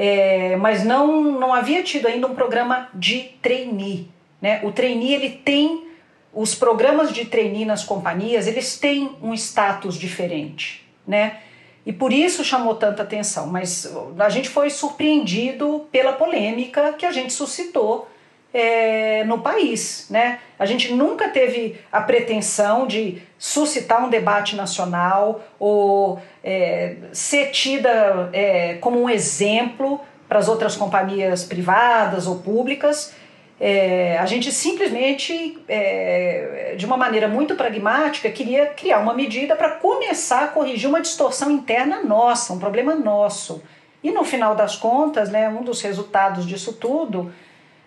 é, 0.00 0.54
mas 0.54 0.84
não, 0.84 1.20
não 1.20 1.52
havia 1.52 1.82
tido 1.82 2.06
ainda 2.06 2.28
um 2.28 2.34
programa 2.34 2.88
de 2.94 3.30
trainee. 3.42 4.08
Né? 4.40 4.60
O 4.62 4.70
trainee 4.70 5.12
ele 5.12 5.30
tem 5.30 5.88
os 6.32 6.54
programas 6.54 7.12
de 7.12 7.24
trainee 7.24 7.64
nas 7.64 7.82
companhias, 7.82 8.46
eles 8.46 8.78
têm 8.78 9.10
um 9.20 9.34
status 9.34 9.96
diferente, 9.96 10.88
né? 11.04 11.38
E 11.84 11.92
por 11.92 12.12
isso 12.12 12.44
chamou 12.44 12.74
tanta 12.74 13.02
atenção, 13.02 13.46
mas 13.46 13.92
a 14.18 14.28
gente 14.28 14.48
foi 14.48 14.70
surpreendido 14.70 15.88
pela 15.90 16.12
polêmica 16.12 16.92
que 16.92 17.06
a 17.06 17.10
gente 17.10 17.32
suscitou 17.32 18.08
é, 18.52 19.24
no 19.24 19.38
país. 19.38 20.06
Né? 20.10 20.38
A 20.58 20.66
gente 20.66 20.92
nunca 20.92 21.28
teve 21.28 21.80
a 21.90 22.02
pretensão 22.02 22.86
de 22.86 23.22
suscitar 23.38 24.04
um 24.04 24.10
debate 24.10 24.56
nacional 24.56 25.40
ou 25.58 26.20
é, 26.42 26.96
ser 27.12 27.50
tida 27.50 28.28
é, 28.32 28.74
como 28.74 29.00
um 29.00 29.08
exemplo 29.08 30.00
para 30.28 30.38
as 30.38 30.48
outras 30.48 30.76
companhias 30.76 31.44
privadas 31.44 32.26
ou 32.26 32.40
públicas. 32.40 33.14
É, 33.60 34.18
a 34.18 34.26
gente 34.26 34.52
simplesmente, 34.52 35.58
é, 35.68 36.74
de 36.76 36.84
uma 36.84 36.96
maneira 36.96 37.28
muito 37.28 37.54
pragmática, 37.54 38.30
queria 38.30 38.66
criar 38.66 38.98
uma 38.98 39.14
medida 39.14 39.56
para 39.56 39.70
começar 39.70 40.44
a 40.44 40.48
corrigir 40.48 40.88
uma 40.88 41.00
distorção 41.00 41.50
interna 41.50 42.02
nossa, 42.02 42.52
um 42.52 42.58
problema 42.58 42.94
nosso. 42.94 43.62
E 44.02 44.10
no 44.10 44.24
final 44.24 44.54
das 44.54 44.76
contas, 44.76 45.28
né, 45.28 45.48
um 45.48 45.62
dos 45.62 45.80
resultados 45.80 46.46
disso 46.46 46.72
tudo 46.72 47.32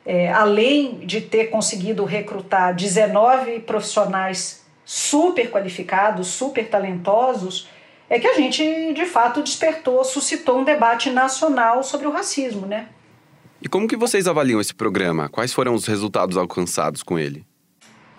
é, 0.06 0.32
além 0.32 1.00
de 1.00 1.22
ter 1.22 1.46
conseguido 1.46 2.06
recrutar 2.06 2.76
19 2.76 3.60
profissionais 3.60 4.61
super 4.86 5.50
qualificados, 5.50 6.28
super 6.28 6.67
talentosos, 6.70 7.70
é 8.10 8.20
que 8.20 8.28
a 8.28 8.34
gente 8.34 8.94
de 8.94 9.06
fato 9.06 9.41
despertou, 9.41 10.04
suscitou 10.04 10.60
um 10.60 10.63
debate 10.63 11.10
nacional 11.10 11.82
sobre 11.84 12.08
o 12.08 12.12
racismo, 12.12 12.65
né? 12.65 12.88
E 13.62 13.70
como 13.70 13.88
que 13.88 13.96
vocês 13.96 14.28
avaliam 14.28 14.60
esse 14.60 14.74
programa? 14.74 15.30
Quais 15.30 15.54
foram 15.54 15.74
os 15.74 15.86
resultados 15.86 16.36
alcançados 16.36 17.04
com 17.04 17.17
ele? 17.17 17.46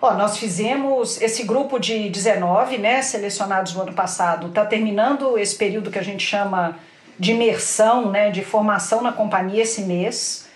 Ó, 0.01 0.13
nós 0.15 0.37
fizemos 0.37 1.21
esse 1.21 1.43
grupo 1.43 1.79
de 1.79 2.09
19, 2.09 2.77
né, 2.77 3.01
selecionados 3.01 3.73
no 3.73 3.83
ano 3.83 3.93
passado, 3.93 4.47
está 4.47 4.65
terminando 4.65 5.37
esse 5.37 5.55
período 5.55 5.91
que 5.91 5.99
a 5.99 6.03
gente 6.03 6.25
chama 6.25 6.77
de 7.19 7.31
imersão, 7.31 8.09
né, 8.09 8.29
de 8.31 8.43
formação 8.43 9.01
na 9.01 9.11
companhia 9.11 9.61
esse 9.61 9.81
mês. 9.83 10.49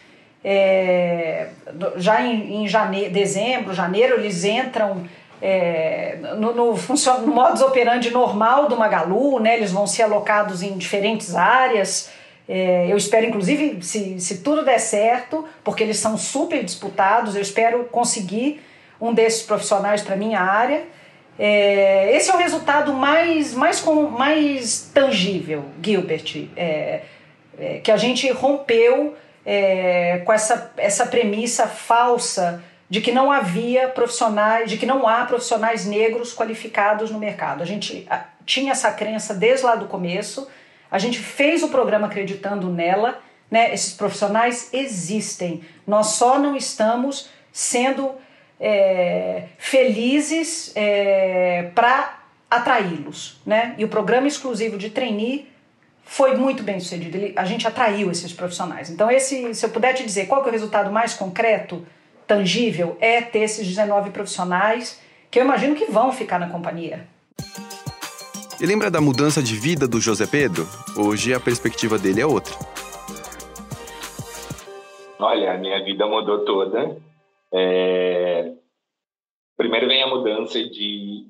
É, 0.44 1.50
já 1.98 2.22
em, 2.22 2.64
em 2.64 2.68
janeiro, 2.68 3.12
dezembro, 3.14 3.74
janeiro, 3.74 4.16
eles 4.16 4.44
entram 4.44 5.08
é, 5.42 6.18
no, 6.38 6.54
no, 6.54 6.74
no 6.74 7.28
modus 7.28 7.62
operandi 7.62 8.10
normal 8.10 8.68
do 8.68 8.76
Magalu, 8.76 9.40
né? 9.40 9.56
eles 9.56 9.72
vão 9.72 9.86
ser 9.86 10.04
alocados 10.04 10.64
em 10.64 10.78
diferentes 10.78 11.36
áreas. 11.36 12.10
É, 12.50 12.88
eu 12.90 12.98
espero, 12.98 13.26
inclusive, 13.26 13.84
se, 13.84 14.20
se 14.20 14.38
tudo 14.40 14.64
der 14.64 14.80
certo, 14.80 15.46
porque 15.64 15.84
eles 15.84 15.98
são 15.98 16.18
super 16.18 16.64
disputados, 16.64 17.36
eu 17.36 17.42
espero 17.42 17.84
conseguir 17.86 18.62
um 19.00 19.14
desses 19.14 19.44
profissionais 19.44 20.02
para 20.02 20.16
minha 20.16 20.40
área. 20.40 20.84
É, 21.38 22.16
esse 22.16 22.32
é 22.32 22.34
o 22.34 22.38
resultado 22.38 22.94
mais, 22.94 23.54
mais, 23.54 23.80
com, 23.80 24.04
mais 24.04 24.90
tangível, 24.94 25.66
Gilbert, 25.84 26.48
é, 26.56 27.02
é, 27.60 27.80
que 27.84 27.92
a 27.92 27.98
gente 27.98 28.32
rompeu 28.32 29.16
é, 29.46 30.22
com 30.26 30.34
essa, 30.34 30.74
essa 30.78 31.06
premissa 31.06 31.68
falsa 31.68 32.64
de 32.90 33.02
que 33.02 33.12
não 33.12 33.32
havia 33.32 33.90
profissionais, 33.90 34.70
de 34.70 34.78
que 34.78 34.86
não 34.86 35.08
há 35.08 35.26
profissionais 35.26 35.86
negros 35.86 36.34
qualificados 36.34 37.12
no 37.12 37.20
mercado. 37.20 37.62
A 37.62 37.66
gente 37.66 38.08
tinha 38.46 38.72
essa 38.72 38.92
crença 38.92 39.34
desde 39.34 39.66
lá 39.66 39.76
do 39.76 39.88
começo, 39.88 40.48
a 40.90 40.98
gente 40.98 41.20
fez 41.20 41.64
o 41.64 41.70
programa 41.70 42.08
acreditando 42.08 42.70
nela, 42.70 43.20
né? 43.52 43.74
Esses 43.74 43.94
profissionais 43.94 44.70
existem, 44.72 45.64
nós 45.86 46.08
só 46.08 46.40
não 46.40 46.56
estamos 46.56 47.30
sendo 47.52 48.16
é, 48.60 49.44
felizes 49.58 50.72
é, 50.76 51.72
para 51.76 52.20
atraí-los, 52.50 53.42
né? 53.46 53.76
E 53.78 53.84
o 53.84 53.90
programa 53.90 54.28
exclusivo 54.28 54.78
de 54.78 54.90
trainee 54.90 55.52
foi 56.06 56.38
muito 56.38 56.64
bem 56.64 56.80
sucedido. 56.80 57.18
Ele, 57.18 57.34
a 57.36 57.44
gente 57.44 57.68
atraiu 57.68 58.10
esses 58.10 58.32
profissionais. 58.32 58.90
Então, 58.90 59.12
esse, 59.12 59.54
se 59.54 59.66
eu 59.66 59.70
puder 59.70 59.94
te 59.94 60.06
dizer 60.06 60.28
qual 60.28 60.46
é 60.46 60.48
o 60.48 60.52
resultado 60.52 60.90
mais 60.90 61.14
concreto, 61.14 61.86
tangível, 62.28 62.98
é 63.00 63.22
ter 63.22 63.40
esses 63.40 63.66
19 63.66 64.12
profissionais 64.12 65.02
que 65.32 65.40
eu 65.40 65.44
imagino 65.44 65.76
que 65.76 65.86
vão 65.86 66.12
ficar 66.12 66.40
na 66.40 66.50
companhia. 66.50 67.08
E 68.60 68.66
lembra 68.66 68.90
da 68.90 69.00
mudança 69.00 69.42
de 69.42 69.56
vida 69.56 69.88
do 69.88 70.02
José 70.02 70.26
Pedro? 70.26 70.68
Hoje 70.98 71.34
a 71.34 71.40
perspectiva 71.40 71.98
dele 71.98 72.22
é 72.22 72.26
outra. 72.26 72.54
Olha, 75.20 75.54
a 75.54 75.58
minha 75.58 75.84
vida 75.84 76.06
mudou 76.06 76.44
toda. 76.44 76.98
É... 77.54 78.54
Primeiro 79.56 79.88
vem 79.88 80.04
a 80.04 80.08
mudança 80.08 80.60
de, 80.60 81.28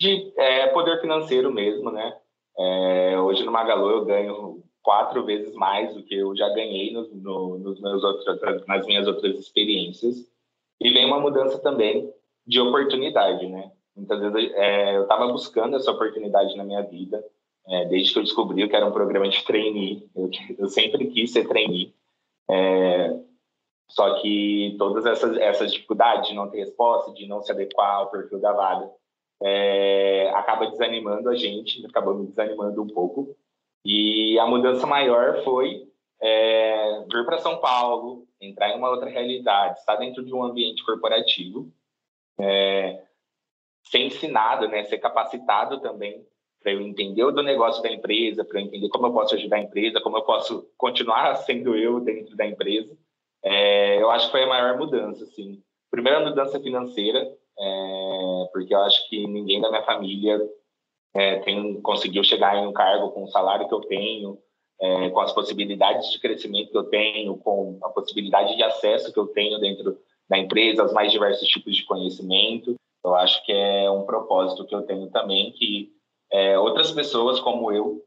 de 0.00 0.32
é, 0.36 0.66
poder 0.68 1.00
financeiro 1.00 1.52
mesmo, 1.52 1.90
né? 1.90 2.14
É, 2.58 3.18
hoje 3.18 3.44
no 3.44 3.52
Magalu 3.52 3.90
eu 3.90 4.04
ganho 4.04 4.62
quatro 4.82 5.24
vezes 5.24 5.54
mais 5.54 5.94
do 5.94 6.02
que 6.02 6.14
eu 6.14 6.36
já 6.36 6.48
ganhei 6.50 6.92
no, 6.92 7.08
no, 7.14 7.58
nos 7.58 7.80
meus 7.80 8.02
outros, 8.02 8.66
nas 8.66 8.86
minhas 8.86 9.06
outras 9.06 9.38
experiências. 9.38 10.30
E 10.80 10.90
vem 10.92 11.06
uma 11.06 11.20
mudança 11.20 11.58
também 11.58 12.12
de 12.46 12.60
oportunidade, 12.60 13.46
né? 13.46 13.70
Muitas 13.94 14.20
vezes 14.20 14.52
é, 14.54 14.96
eu 14.96 15.02
estava 15.02 15.28
buscando 15.28 15.76
essa 15.76 15.90
oportunidade 15.90 16.56
na 16.56 16.64
minha 16.64 16.82
vida, 16.82 17.24
é, 17.68 17.84
desde 17.84 18.12
que 18.12 18.18
eu 18.18 18.22
descobri 18.22 18.68
que 18.68 18.74
era 18.74 18.86
um 18.86 18.92
programa 18.92 19.28
de 19.28 19.44
trainee. 19.44 20.08
Eu, 20.14 20.30
eu 20.58 20.68
sempre 20.68 21.06
quis 21.08 21.32
ser 21.32 21.46
trainee. 21.46 21.94
É, 22.50 23.20
só 23.88 24.20
que 24.20 24.74
todas 24.78 25.04
essas, 25.04 25.36
essas 25.36 25.72
dificuldades 25.72 26.30
de 26.30 26.34
não 26.34 26.48
ter 26.48 26.60
resposta, 26.60 27.12
de 27.12 27.26
não 27.26 27.42
se 27.42 27.52
adequar 27.52 27.96
ao 27.96 28.10
perfil 28.10 28.40
da 28.40 28.52
vaga, 28.52 28.90
é, 29.42 30.30
acaba 30.30 30.70
desanimando 30.70 31.28
a 31.28 31.34
gente, 31.34 31.84
acabou 31.86 32.14
me 32.14 32.26
desanimando 32.26 32.82
um 32.82 32.88
pouco. 32.88 33.36
E 33.84 34.38
a 34.38 34.46
mudança 34.46 34.86
maior 34.86 35.42
foi 35.42 35.86
é, 36.20 37.04
vir 37.12 37.26
para 37.26 37.38
São 37.38 37.58
Paulo, 37.58 38.26
entrar 38.42 38.70
em 38.70 38.76
uma 38.76 38.90
outra 38.90 39.08
realidade, 39.08 39.78
estar 39.78 39.96
dentro 39.96 40.24
de 40.24 40.34
um 40.34 40.42
ambiente 40.42 40.84
corporativo, 40.84 41.72
é, 42.38 43.02
ser 43.84 43.98
ensinado, 43.98 44.68
né, 44.68 44.84
ser 44.84 44.98
capacitado 44.98 45.80
também 45.80 46.26
para 46.62 46.72
eu 46.72 46.80
entender 46.80 47.24
o 47.24 47.32
do 47.32 47.42
negócio 47.42 47.82
da 47.82 47.90
empresa, 47.90 48.44
para 48.44 48.60
eu 48.60 48.64
entender 48.64 48.88
como 48.88 49.06
eu 49.06 49.12
posso 49.12 49.34
ajudar 49.34 49.56
a 49.56 49.62
empresa, 49.62 50.00
como 50.00 50.16
eu 50.16 50.22
posso 50.22 50.70
continuar 50.76 51.34
sendo 51.44 51.76
eu 51.76 52.00
dentro 52.00 52.36
da 52.36 52.46
empresa. 52.46 52.96
É, 53.44 54.00
eu 54.00 54.10
acho 54.10 54.26
que 54.26 54.32
foi 54.32 54.44
a 54.44 54.48
maior 54.48 54.78
mudança, 54.78 55.24
assim. 55.24 55.60
Primeira 55.90 56.20
mudança 56.20 56.60
financeira, 56.60 57.18
é, 57.18 58.48
porque 58.52 58.72
eu 58.72 58.80
acho 58.82 59.08
que 59.08 59.26
ninguém 59.26 59.60
da 59.60 59.68
minha 59.68 59.82
família 59.82 60.40
é, 61.14 61.40
tem, 61.40 61.80
conseguiu 61.82 62.22
chegar 62.22 62.56
em 62.56 62.66
um 62.66 62.72
cargo 62.72 63.10
com 63.10 63.24
o 63.24 63.28
salário 63.28 63.68
que 63.68 63.74
eu 63.74 63.80
tenho, 63.80 64.38
é, 64.82 65.08
com 65.10 65.20
as 65.20 65.32
possibilidades 65.32 66.10
de 66.10 66.18
crescimento 66.18 66.72
que 66.72 66.76
eu 66.76 66.84
tenho, 66.84 67.36
com 67.36 67.78
a 67.84 67.88
possibilidade 67.90 68.56
de 68.56 68.64
acesso 68.64 69.12
que 69.12 69.18
eu 69.18 69.28
tenho 69.28 69.60
dentro 69.60 69.96
da 70.28 70.36
empresa, 70.36 70.82
aos 70.82 70.92
mais 70.92 71.12
diversos 71.12 71.46
tipos 71.46 71.76
de 71.76 71.84
conhecimento. 71.84 72.74
Eu 73.04 73.14
acho 73.14 73.44
que 73.46 73.52
é 73.52 73.88
um 73.88 74.04
propósito 74.04 74.66
que 74.66 74.74
eu 74.74 74.82
tenho 74.82 75.08
também, 75.10 75.52
que 75.52 75.92
é, 76.32 76.58
outras 76.58 76.90
pessoas 76.90 77.38
como 77.38 77.70
eu 77.70 78.02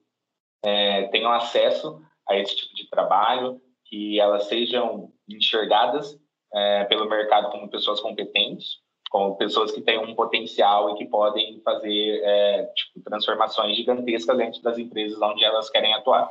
é, 0.65 1.03
tenham 1.07 1.31
acesso 1.31 2.01
a 2.27 2.35
esse 2.35 2.55
tipo 2.57 2.75
de 2.75 2.89
trabalho, 2.89 3.61
que 3.85 4.19
elas 4.19 4.43
sejam 4.45 5.13
enxergadas 5.29 6.19
é, 6.53 6.83
pelo 6.85 7.07
mercado 7.07 7.51
como 7.51 7.69
pessoas 7.69 8.01
competentes, 8.01 8.79
como 9.09 9.37
pessoas 9.37 9.71
que 9.71 9.81
têm 9.81 9.99
um 9.99 10.13
potencial 10.13 10.89
e 10.89 10.97
que 10.97 11.05
podem 11.05 11.61
fazer 11.61 12.21
é, 12.23 12.65
tipo, 12.75 13.01
transformações 13.01 13.77
gigantescas 13.77 14.37
dentro 14.37 14.61
das 14.61 14.77
empresas 14.77 15.21
onde 15.21 15.43
elas 15.45 15.69
querem 15.69 15.93
atuar. 15.93 16.29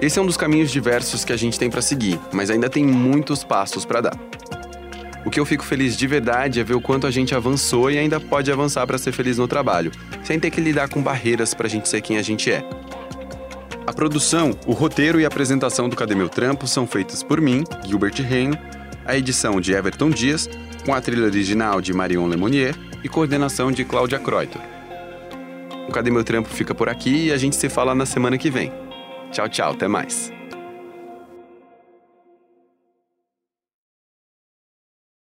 Esse 0.00 0.18
é 0.18 0.22
um 0.22 0.26
dos 0.26 0.36
caminhos 0.36 0.70
diversos 0.70 1.24
que 1.24 1.32
a 1.32 1.36
gente 1.36 1.58
tem 1.58 1.70
para 1.70 1.80
seguir, 1.80 2.20
mas 2.32 2.50
ainda 2.50 2.68
tem 2.68 2.84
muitos 2.84 3.42
passos 3.42 3.84
para 3.84 4.02
dar. 4.02 4.16
O 5.24 5.30
que 5.30 5.40
eu 5.40 5.44
fico 5.44 5.64
feliz 5.64 5.96
de 5.96 6.06
verdade 6.06 6.60
é 6.60 6.64
ver 6.64 6.74
o 6.74 6.80
quanto 6.80 7.06
a 7.06 7.10
gente 7.10 7.34
avançou 7.34 7.90
e 7.90 7.98
ainda 7.98 8.20
pode 8.20 8.52
avançar 8.52 8.86
para 8.86 8.98
ser 8.98 9.10
feliz 9.12 9.38
no 9.38 9.48
trabalho, 9.48 9.90
sem 10.22 10.38
ter 10.38 10.50
que 10.50 10.60
lidar 10.60 10.88
com 10.88 11.02
barreiras 11.02 11.52
para 11.52 11.66
a 11.66 11.70
gente 11.70 11.88
ser 11.88 12.00
quem 12.00 12.16
a 12.16 12.22
gente 12.22 12.50
é. 12.50 12.62
A 13.86 13.92
produção, 13.92 14.56
o 14.66 14.72
roteiro 14.72 15.20
e 15.20 15.24
a 15.24 15.28
apresentação 15.28 15.88
do 15.88 15.96
Cadê 15.96 16.14
Meu 16.14 16.28
Trampo 16.28 16.66
são 16.66 16.86
feitas 16.86 17.22
por 17.22 17.40
mim, 17.40 17.64
Gilbert 17.86 18.20
Renho, 18.22 18.56
a 19.04 19.16
edição 19.16 19.60
de 19.60 19.72
Everton 19.72 20.10
Dias, 20.10 20.48
com 20.84 20.94
a 20.94 21.00
trilha 21.00 21.24
original 21.24 21.80
de 21.80 21.92
Marion 21.92 22.26
Lemonnier 22.26 22.76
e 23.02 23.08
coordenação 23.08 23.72
de 23.72 23.84
Cláudia 23.84 24.18
Kreuter. 24.18 24.75
O 25.88 25.92
Cadê 25.92 26.10
Meu 26.10 26.24
Trampo 26.24 26.48
fica 26.48 26.74
por 26.74 26.88
aqui 26.88 27.26
e 27.26 27.32
a 27.32 27.36
gente 27.36 27.56
se 27.56 27.68
fala 27.68 27.94
na 27.94 28.06
semana 28.06 28.36
que 28.36 28.50
vem. 28.50 28.72
Tchau, 29.30 29.48
tchau, 29.48 29.72
até 29.72 29.88
mais. 29.88 30.35